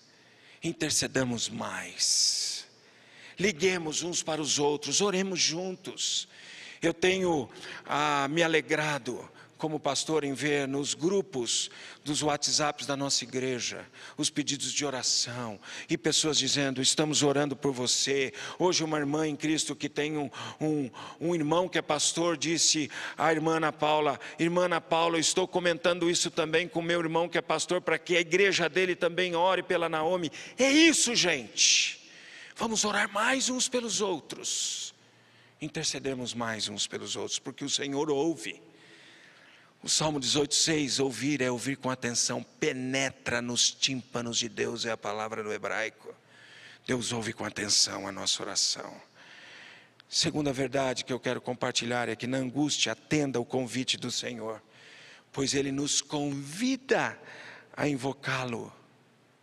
intercedamos 0.62 1.48
mais, 1.48 2.66
liguemos 3.38 4.02
uns 4.02 4.22
para 4.22 4.42
os 4.42 4.58
outros, 4.58 5.00
oremos 5.00 5.40
juntos. 5.40 6.28
Eu 6.82 6.92
tenho 6.92 7.48
ah, 7.86 8.28
me 8.28 8.42
alegrado 8.42 9.26
como 9.58 9.80
pastor 9.80 10.22
em 10.22 10.32
ver 10.32 10.68
nos 10.68 10.94
grupos 10.94 11.68
dos 12.04 12.22
WhatsApps 12.22 12.86
da 12.86 12.96
nossa 12.96 13.24
igreja 13.24 13.84
os 14.16 14.30
pedidos 14.30 14.72
de 14.72 14.86
oração 14.86 15.60
e 15.90 15.98
pessoas 15.98 16.38
dizendo: 16.38 16.80
Estamos 16.80 17.22
orando 17.22 17.56
por 17.56 17.72
você. 17.72 18.32
Hoje, 18.58 18.84
uma 18.84 18.98
irmã 18.98 19.26
em 19.26 19.36
Cristo 19.36 19.74
que 19.74 19.88
tem 19.88 20.16
um, 20.16 20.30
um, 20.60 20.90
um 21.20 21.34
irmão 21.34 21.68
que 21.68 21.76
é 21.76 21.82
pastor 21.82 22.36
disse 22.36 22.88
à 23.16 23.32
irmã 23.32 23.56
Ana 23.56 23.72
Paula: 23.72 24.18
Irmã 24.38 24.66
Ana 24.66 24.80
Paula, 24.80 25.18
estou 25.18 25.46
comentando 25.46 26.08
isso 26.08 26.30
também 26.30 26.68
com 26.68 26.80
meu 26.80 27.00
irmão 27.00 27.28
que 27.28 27.36
é 27.36 27.42
pastor 27.42 27.80
para 27.80 27.98
que 27.98 28.16
a 28.16 28.20
igreja 28.20 28.68
dele 28.68 28.94
também 28.94 29.34
ore 29.34 29.62
pela 29.62 29.88
Naomi. 29.88 30.30
É 30.56 30.70
isso, 30.70 31.14
gente. 31.14 31.98
Vamos 32.56 32.84
orar 32.84 33.12
mais 33.12 33.48
uns 33.50 33.68
pelos 33.68 34.00
outros 34.00 34.88
intercedemos 35.60 36.34
mais 36.34 36.68
uns 36.68 36.86
pelos 36.86 37.16
outros, 37.16 37.38
porque 37.38 37.64
o 37.64 37.68
Senhor 37.68 38.10
ouve. 38.10 38.62
O 39.80 39.88
Salmo 39.88 40.18
18,6, 40.18 41.02
ouvir 41.02 41.40
é 41.40 41.50
ouvir 41.50 41.76
com 41.76 41.88
atenção, 41.88 42.42
penetra 42.58 43.40
nos 43.40 43.70
tímpanos 43.70 44.36
de 44.36 44.48
Deus, 44.48 44.84
é 44.84 44.90
a 44.90 44.96
palavra 44.96 45.42
do 45.42 45.52
hebraico. 45.52 46.12
Deus 46.84 47.12
ouve 47.12 47.32
com 47.32 47.44
atenção 47.44 48.08
a 48.08 48.12
nossa 48.12 48.42
oração. 48.42 49.00
Segunda 50.08 50.52
verdade 50.52 51.04
que 51.04 51.12
eu 51.12 51.20
quero 51.20 51.40
compartilhar 51.40 52.08
é 52.08 52.16
que 52.16 52.26
na 52.26 52.38
angústia 52.38 52.92
atenda 52.92 53.38
o 53.38 53.44
convite 53.44 53.96
do 53.96 54.10
Senhor, 54.10 54.60
pois 55.30 55.54
Ele 55.54 55.70
nos 55.70 56.00
convida 56.00 57.16
a 57.76 57.86
invocá-lo 57.86 58.72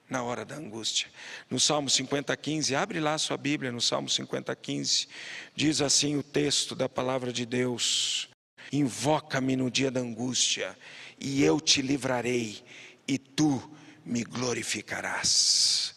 na 0.09 0.21
hora 0.21 0.43
da 0.43 0.55
angústia. 0.55 1.07
No 1.49 1.59
Salmo 1.59 1.89
50, 1.89 2.35
15, 2.35 2.75
abre 2.75 2.99
lá 2.99 3.17
sua 3.17 3.37
Bíblia, 3.37 3.71
no 3.71 3.79
Salmo 3.79 4.09
50, 4.09 4.53
15, 4.55 5.07
diz 5.55 5.81
assim 5.81 6.17
o 6.17 6.23
texto 6.23 6.75
da 6.75 6.89
palavra 6.89 7.31
de 7.31 7.45
Deus: 7.45 8.27
Invoca-me 8.71 9.55
no 9.55 9.69
dia 9.69 9.91
da 9.91 9.99
angústia, 9.99 10.77
e 11.19 11.43
eu 11.43 11.59
te 11.59 11.81
livrarei, 11.81 12.63
e 13.07 13.17
tu 13.17 13.71
me 14.05 14.23
glorificarás. 14.23 15.95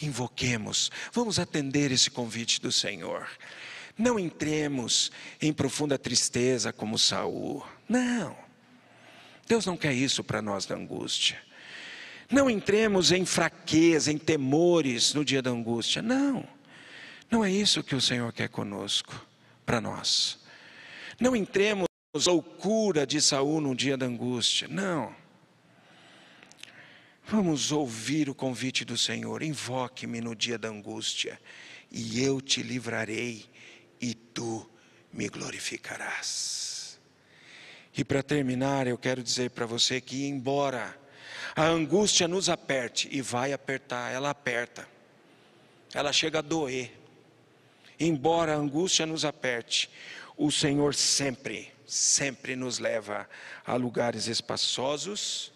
Invoquemos, 0.00 0.90
vamos 1.12 1.38
atender 1.38 1.90
esse 1.90 2.10
convite 2.10 2.60
do 2.60 2.70
Senhor. 2.70 3.28
Não 3.96 4.18
entremos 4.18 5.10
em 5.40 5.52
profunda 5.52 5.98
tristeza 5.98 6.72
como 6.72 6.98
Saul. 6.98 7.64
Não. 7.88 8.36
Deus 9.48 9.64
não 9.64 9.76
quer 9.76 9.94
isso 9.94 10.22
para 10.22 10.42
nós 10.42 10.66
da 10.66 10.74
angústia. 10.74 11.40
Não 12.30 12.50
entremos 12.50 13.12
em 13.12 13.24
fraqueza, 13.24 14.12
em 14.12 14.18
temores 14.18 15.14
no 15.14 15.24
dia 15.24 15.40
da 15.40 15.50
angústia. 15.50 16.02
Não. 16.02 16.46
Não 17.30 17.44
é 17.44 17.50
isso 17.50 17.82
que 17.82 17.94
o 17.94 18.00
Senhor 18.00 18.32
quer 18.32 18.48
conosco, 18.48 19.24
para 19.64 19.80
nós. 19.80 20.38
Não 21.18 21.34
entremos 21.34 21.86
loucura 22.24 23.06
de 23.06 23.20
Saul 23.20 23.60
no 23.60 23.74
dia 23.74 23.96
da 23.96 24.06
angústia. 24.06 24.66
Não. 24.68 25.14
Vamos 27.28 27.72
ouvir 27.72 28.30
o 28.30 28.34
convite 28.34 28.84
do 28.84 28.96
Senhor. 28.96 29.42
Invoque-me 29.42 30.20
no 30.20 30.34
dia 30.34 30.56
da 30.56 30.68
angústia, 30.68 31.40
e 31.90 32.22
eu 32.22 32.40
te 32.40 32.62
livrarei, 32.62 33.44
e 34.00 34.14
tu 34.14 34.68
me 35.12 35.28
glorificarás. 35.28 37.00
E 37.96 38.04
para 38.04 38.22
terminar, 38.22 38.86
eu 38.86 38.96
quero 38.96 39.22
dizer 39.22 39.50
para 39.50 39.66
você 39.66 40.00
que, 40.00 40.26
embora 40.26 40.96
a 41.56 41.64
angústia 41.64 42.28
nos 42.28 42.48
aperte, 42.48 43.08
e 43.10 43.20
vai 43.20 43.52
apertar, 43.52 44.12
ela 44.12 44.30
aperta, 44.30 44.88
ela 45.92 46.12
chega 46.12 46.38
a 46.38 46.42
doer. 46.42 46.92
Embora 47.98 48.52
a 48.52 48.56
angústia 48.56 49.06
nos 49.06 49.24
aperte, 49.24 49.90
o 50.36 50.52
Senhor 50.52 50.94
sempre 50.94 51.72
sempre 51.86 52.56
nos 52.56 52.78
leva 52.78 53.28
a 53.64 53.74
lugares 53.76 54.26
espaçosos 54.26 55.52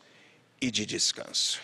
e 0.60 0.70
de 0.70 0.86
descanso. 0.86 1.60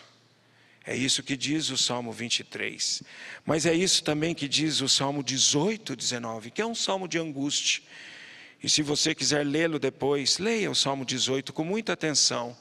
É 0.85 0.95
isso 0.95 1.23
que 1.23 1.37
diz 1.37 1.71
o 1.71 1.77
Salmo 1.77 2.13
23. 2.13 3.03
Mas 3.45 3.67
é 3.67 3.75
isso 3.75 4.05
também 4.05 4.35
que 4.35 4.47
diz 4.47 4.81
o 4.81 4.89
Salmo 4.89 5.23
18, 5.23 5.97
19, 5.97 6.51
que 6.51 6.63
é 6.63 6.67
um 6.67 6.75
salmo 6.75 7.09
de 7.09 7.19
angústia. 7.19 7.83
E 8.63 8.69
se 8.69 8.83
você 8.83 9.15
quiser 9.15 9.45
lê-lo 9.45 9.79
depois, 9.79 10.39
leia 10.39 10.71
o 10.71 10.75
Salmo 10.75 11.05
18 11.05 11.53
com 11.53 11.65
muita 11.65 11.93
atenção 11.93 12.57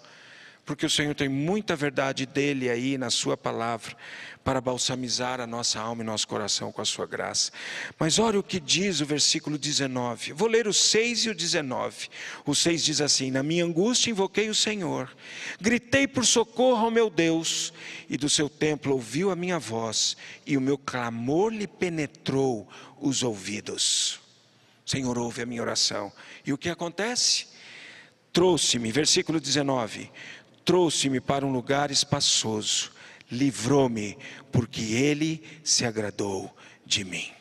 porque 0.65 0.85
o 0.85 0.89
Senhor 0.89 1.13
tem 1.13 1.29
muita 1.29 1.75
verdade 1.75 2.25
dele 2.25 2.69
aí 2.69 2.97
na 2.97 3.11
Sua 3.11 3.37
palavra, 3.37 3.95
para 4.43 4.59
balsamizar 4.59 5.39
a 5.39 5.47
nossa 5.47 5.79
alma 5.79 6.01
e 6.03 6.05
nosso 6.05 6.27
coração 6.27 6.71
com 6.71 6.81
a 6.81 6.85
Sua 6.85 7.05
graça. 7.05 7.51
Mas 7.99 8.17
olha 8.17 8.39
o 8.39 8.43
que 8.43 8.59
diz 8.59 8.99
o 8.99 9.05
versículo 9.05 9.57
19. 9.57 10.33
Vou 10.33 10.47
ler 10.47 10.67
o 10.67 10.73
6 10.73 11.25
e 11.25 11.29
o 11.29 11.35
19. 11.35 12.09
O 12.45 12.55
6 12.55 12.83
diz 12.83 13.01
assim: 13.01 13.29
Na 13.29 13.43
minha 13.43 13.63
angústia 13.63 14.09
invoquei 14.09 14.49
o 14.49 14.55
Senhor, 14.55 15.15
gritei 15.61 16.07
por 16.07 16.25
socorro 16.25 16.85
ao 16.85 16.91
meu 16.91 17.09
Deus, 17.09 17.71
e 18.09 18.17
do 18.17 18.29
seu 18.29 18.49
templo 18.49 18.93
ouviu 18.93 19.29
a 19.29 19.35
minha 19.35 19.59
voz, 19.59 20.17
e 20.45 20.57
o 20.57 20.61
meu 20.61 20.77
clamor 20.77 21.53
lhe 21.53 21.67
penetrou 21.67 22.67
os 22.99 23.21
ouvidos. 23.21 24.19
Senhor, 24.83 25.17
ouve 25.17 25.41
a 25.41 25.45
minha 25.45 25.61
oração. 25.61 26.11
E 26.45 26.53
o 26.53 26.57
que 26.57 26.69
acontece? 26.69 27.47
Trouxe-me, 28.31 28.91
versículo 28.91 29.39
19 29.39 30.11
trouxe-me 30.65 31.21
para 31.21 31.45
um 31.45 31.51
lugar 31.51 31.91
espaçoso, 31.91 32.91
livrou-me, 33.31 34.17
porque 34.51 34.81
ele 34.81 35.41
se 35.63 35.85
agradou 35.85 36.53
de 36.85 37.05
mim. 37.05 37.31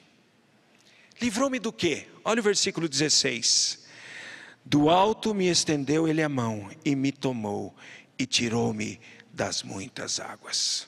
Livrou-me 1.20 1.58
do 1.58 1.72
quê? 1.72 2.06
Olha 2.22 2.40
o 2.40 2.44
versículo 2.44 2.88
16. 2.88 3.82
Do 4.64 4.90
alto 4.90 5.34
me 5.34 5.48
estendeu 5.48 6.06
ele 6.06 6.22
a 6.22 6.28
mão 6.28 6.70
e 6.84 6.94
me 6.94 7.10
tomou 7.10 7.74
e 8.18 8.26
tirou-me 8.26 9.00
das 9.32 9.62
muitas 9.62 10.20
águas. 10.20 10.86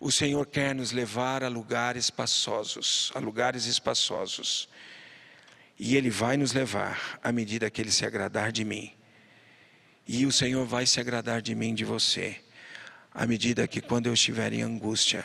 O 0.00 0.10
Senhor 0.10 0.46
quer 0.46 0.74
nos 0.74 0.90
levar 0.90 1.44
a 1.44 1.48
lugares 1.48 2.06
espaçosos, 2.06 3.12
a 3.14 3.20
lugares 3.20 3.66
espaçosos. 3.66 4.68
E 5.78 5.96
Ele 5.96 6.10
vai 6.10 6.36
nos 6.36 6.52
levar 6.52 7.20
à 7.22 7.30
medida 7.30 7.70
que 7.70 7.80
Ele 7.80 7.90
se 7.90 8.04
agradar 8.04 8.50
de 8.50 8.64
mim. 8.64 8.92
E 10.06 10.26
o 10.26 10.32
Senhor 10.32 10.66
vai 10.66 10.86
se 10.86 11.00
agradar 11.00 11.40
de 11.40 11.54
mim, 11.54 11.74
de 11.74 11.84
você, 11.84 12.36
à 13.14 13.26
medida 13.26 13.68
que 13.68 13.80
quando 13.80 14.06
eu 14.06 14.14
estiver 14.14 14.52
em 14.52 14.62
angústia, 14.62 15.24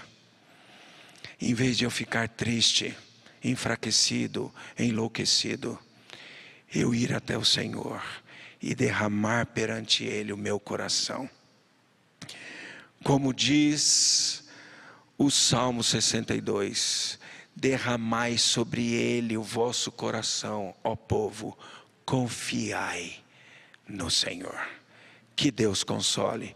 em 1.42 1.54
vez 1.54 1.78
de 1.78 1.84
eu 1.84 1.92
ficar 1.92 2.30
triste, 2.30 2.96
enfraquecido, 3.44 4.54
enlouquecido, 4.78 5.80
eu 6.74 6.94
ir 6.94 7.14
até 7.14 7.38
o 7.38 7.46
Senhor 7.46 8.04
e 8.62 8.76
derramar 8.76 9.48
perante 9.48 10.04
Ele 10.04 10.34
o 10.34 10.38
meu 10.38 10.60
coração. 10.60 11.30
Como 13.04 13.34
diz 13.34 14.44
o 15.18 15.32
Salmo 15.32 15.84
62, 15.84 17.20
derramai 17.56 18.38
sobre 18.38 18.94
ele 18.94 19.38
o 19.38 19.42
vosso 19.42 19.92
coração, 19.92 20.76
ó 20.84 20.96
povo, 20.96 21.58
confiai 22.06 23.24
no 23.88 24.10
Senhor. 24.10 24.60
Que 25.36 25.52
Deus 25.52 25.84
console, 25.84 26.56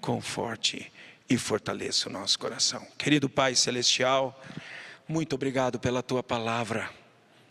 conforte 0.00 0.92
e 1.28 1.38
fortaleça 1.38 2.08
o 2.08 2.12
nosso 2.12 2.38
coração. 2.38 2.86
Querido 2.98 3.28
Pai 3.28 3.54
Celestial, 3.54 4.40
muito 5.08 5.34
obrigado 5.34 5.78
pela 5.78 6.02
tua 6.02 6.22
palavra. 6.22 6.90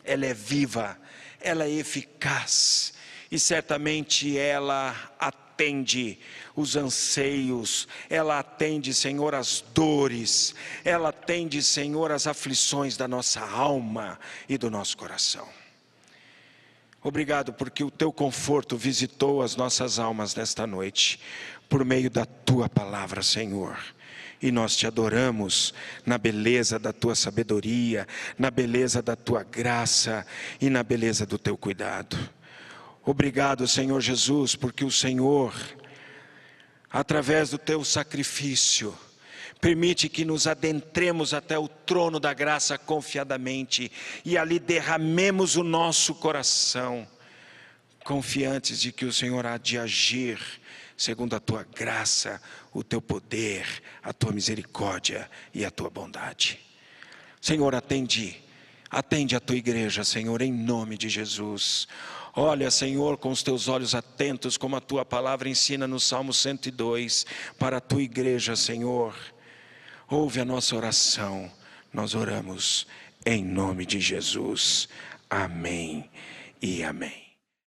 Ela 0.04 0.26
é 0.26 0.34
viva, 0.34 0.98
ela 1.40 1.66
é 1.66 1.72
eficaz 1.72 2.94
e 3.32 3.40
certamente 3.40 4.38
ela 4.38 5.14
atende 5.18 6.20
os 6.56 6.76
anseios, 6.76 7.88
ela 8.10 8.40
atende, 8.40 8.94
Senhor, 8.94 9.34
as 9.34 9.64
dores, 9.74 10.54
ela 10.84 11.10
atende, 11.10 11.64
Senhor, 11.64 12.12
as 12.12 12.28
aflições 12.28 12.98
da 12.98 13.08
nossa 13.08 13.40
alma 13.40 14.20
e 14.50 14.58
do 14.58 14.70
nosso 14.70 14.98
coração. 14.98 15.48
Obrigado 17.04 17.52
porque 17.52 17.84
o 17.84 17.90
teu 17.90 18.14
conforto 18.14 18.78
visitou 18.78 19.42
as 19.42 19.56
nossas 19.56 19.98
almas 19.98 20.36
nesta 20.36 20.68
noite, 20.68 21.20
por 21.68 21.84
meio 21.84 22.12
da 22.12 22.26
tua 22.26 22.70
palavra, 22.70 23.24
Senhor. 23.24 23.78
E 24.40 24.52
nós 24.52 24.76
te 24.76 24.86
adoramos 24.86 25.74
na 26.06 26.18
beleza 26.18 26.78
da 26.78 26.94
tua 26.94 27.16
sabedoria, 27.16 28.08
na 28.38 28.52
beleza 28.52 29.02
da 29.02 29.16
tua 29.16 29.44
graça 29.44 30.26
e 30.60 30.70
na 30.70 30.84
beleza 30.84 31.26
do 31.26 31.40
teu 31.40 31.58
cuidado. 31.58 32.18
Obrigado, 33.04 33.68
Senhor 33.68 34.00
Jesus, 34.00 34.56
porque 34.56 34.86
o 34.86 34.92
Senhor, 34.92 35.56
através 36.88 37.50
do 37.50 37.58
teu 37.58 37.84
sacrifício, 37.84 38.96
Permite 39.62 40.10
que 40.10 40.26
nos 40.26 40.48
adentremos 40.48 41.36
até 41.36 41.58
o 41.58 41.68
trono 41.68 42.20
da 42.20 42.34
graça 42.34 42.80
confiadamente 42.80 43.92
e 44.26 44.36
ali 44.36 44.58
derramemos 44.58 45.56
o 45.56 45.64
nosso 45.64 46.16
coração, 46.16 47.08
confiantes 48.04 48.82
de 48.82 48.92
que 48.92 49.06
o 49.06 49.14
Senhor 49.14 49.46
há 49.46 49.60
de 49.60 49.78
agir 49.78 50.40
segundo 50.98 51.36
a 51.36 51.40
tua 51.40 51.64
graça, 51.64 52.42
o 52.74 52.84
teu 52.84 53.02
poder, 53.02 53.66
a 54.04 54.12
tua 54.12 54.32
misericórdia 54.32 55.30
e 55.54 55.66
a 55.66 55.72
tua 55.72 55.90
bondade. 55.90 56.60
Senhor, 57.40 57.74
atende, 57.74 58.40
atende 58.90 59.36
a 59.36 59.40
tua 59.40 59.56
igreja, 59.56 60.04
Senhor, 60.04 60.42
em 60.42 60.52
nome 60.52 60.98
de 60.98 61.10
Jesus. 61.10 61.88
Olha, 62.36 62.70
Senhor, 62.70 63.18
com 63.18 63.30
os 63.30 63.42
teus 63.42 63.68
olhos 63.68 63.94
atentos, 63.94 64.58
como 64.58 64.76
a 64.76 64.82
tua 64.82 65.04
palavra 65.04 65.50
ensina 65.50 65.88
no 65.88 66.00
Salmo 66.00 66.34
102, 66.34 67.26
para 67.60 67.78
a 67.78 67.82
tua 67.82 68.04
igreja, 68.04 68.56
Senhor 68.56 69.16
ouve 70.12 70.42
a 70.42 70.46
nossa 70.46 70.76
oração. 70.76 71.50
Nós 71.94 72.14
oramos 72.14 72.86
em 73.26 73.44
nome 73.44 73.86
de 73.86 74.00
Jesus. 74.00 74.90
Amém 75.30 76.10
e 76.62 76.84
amém. 76.84 77.31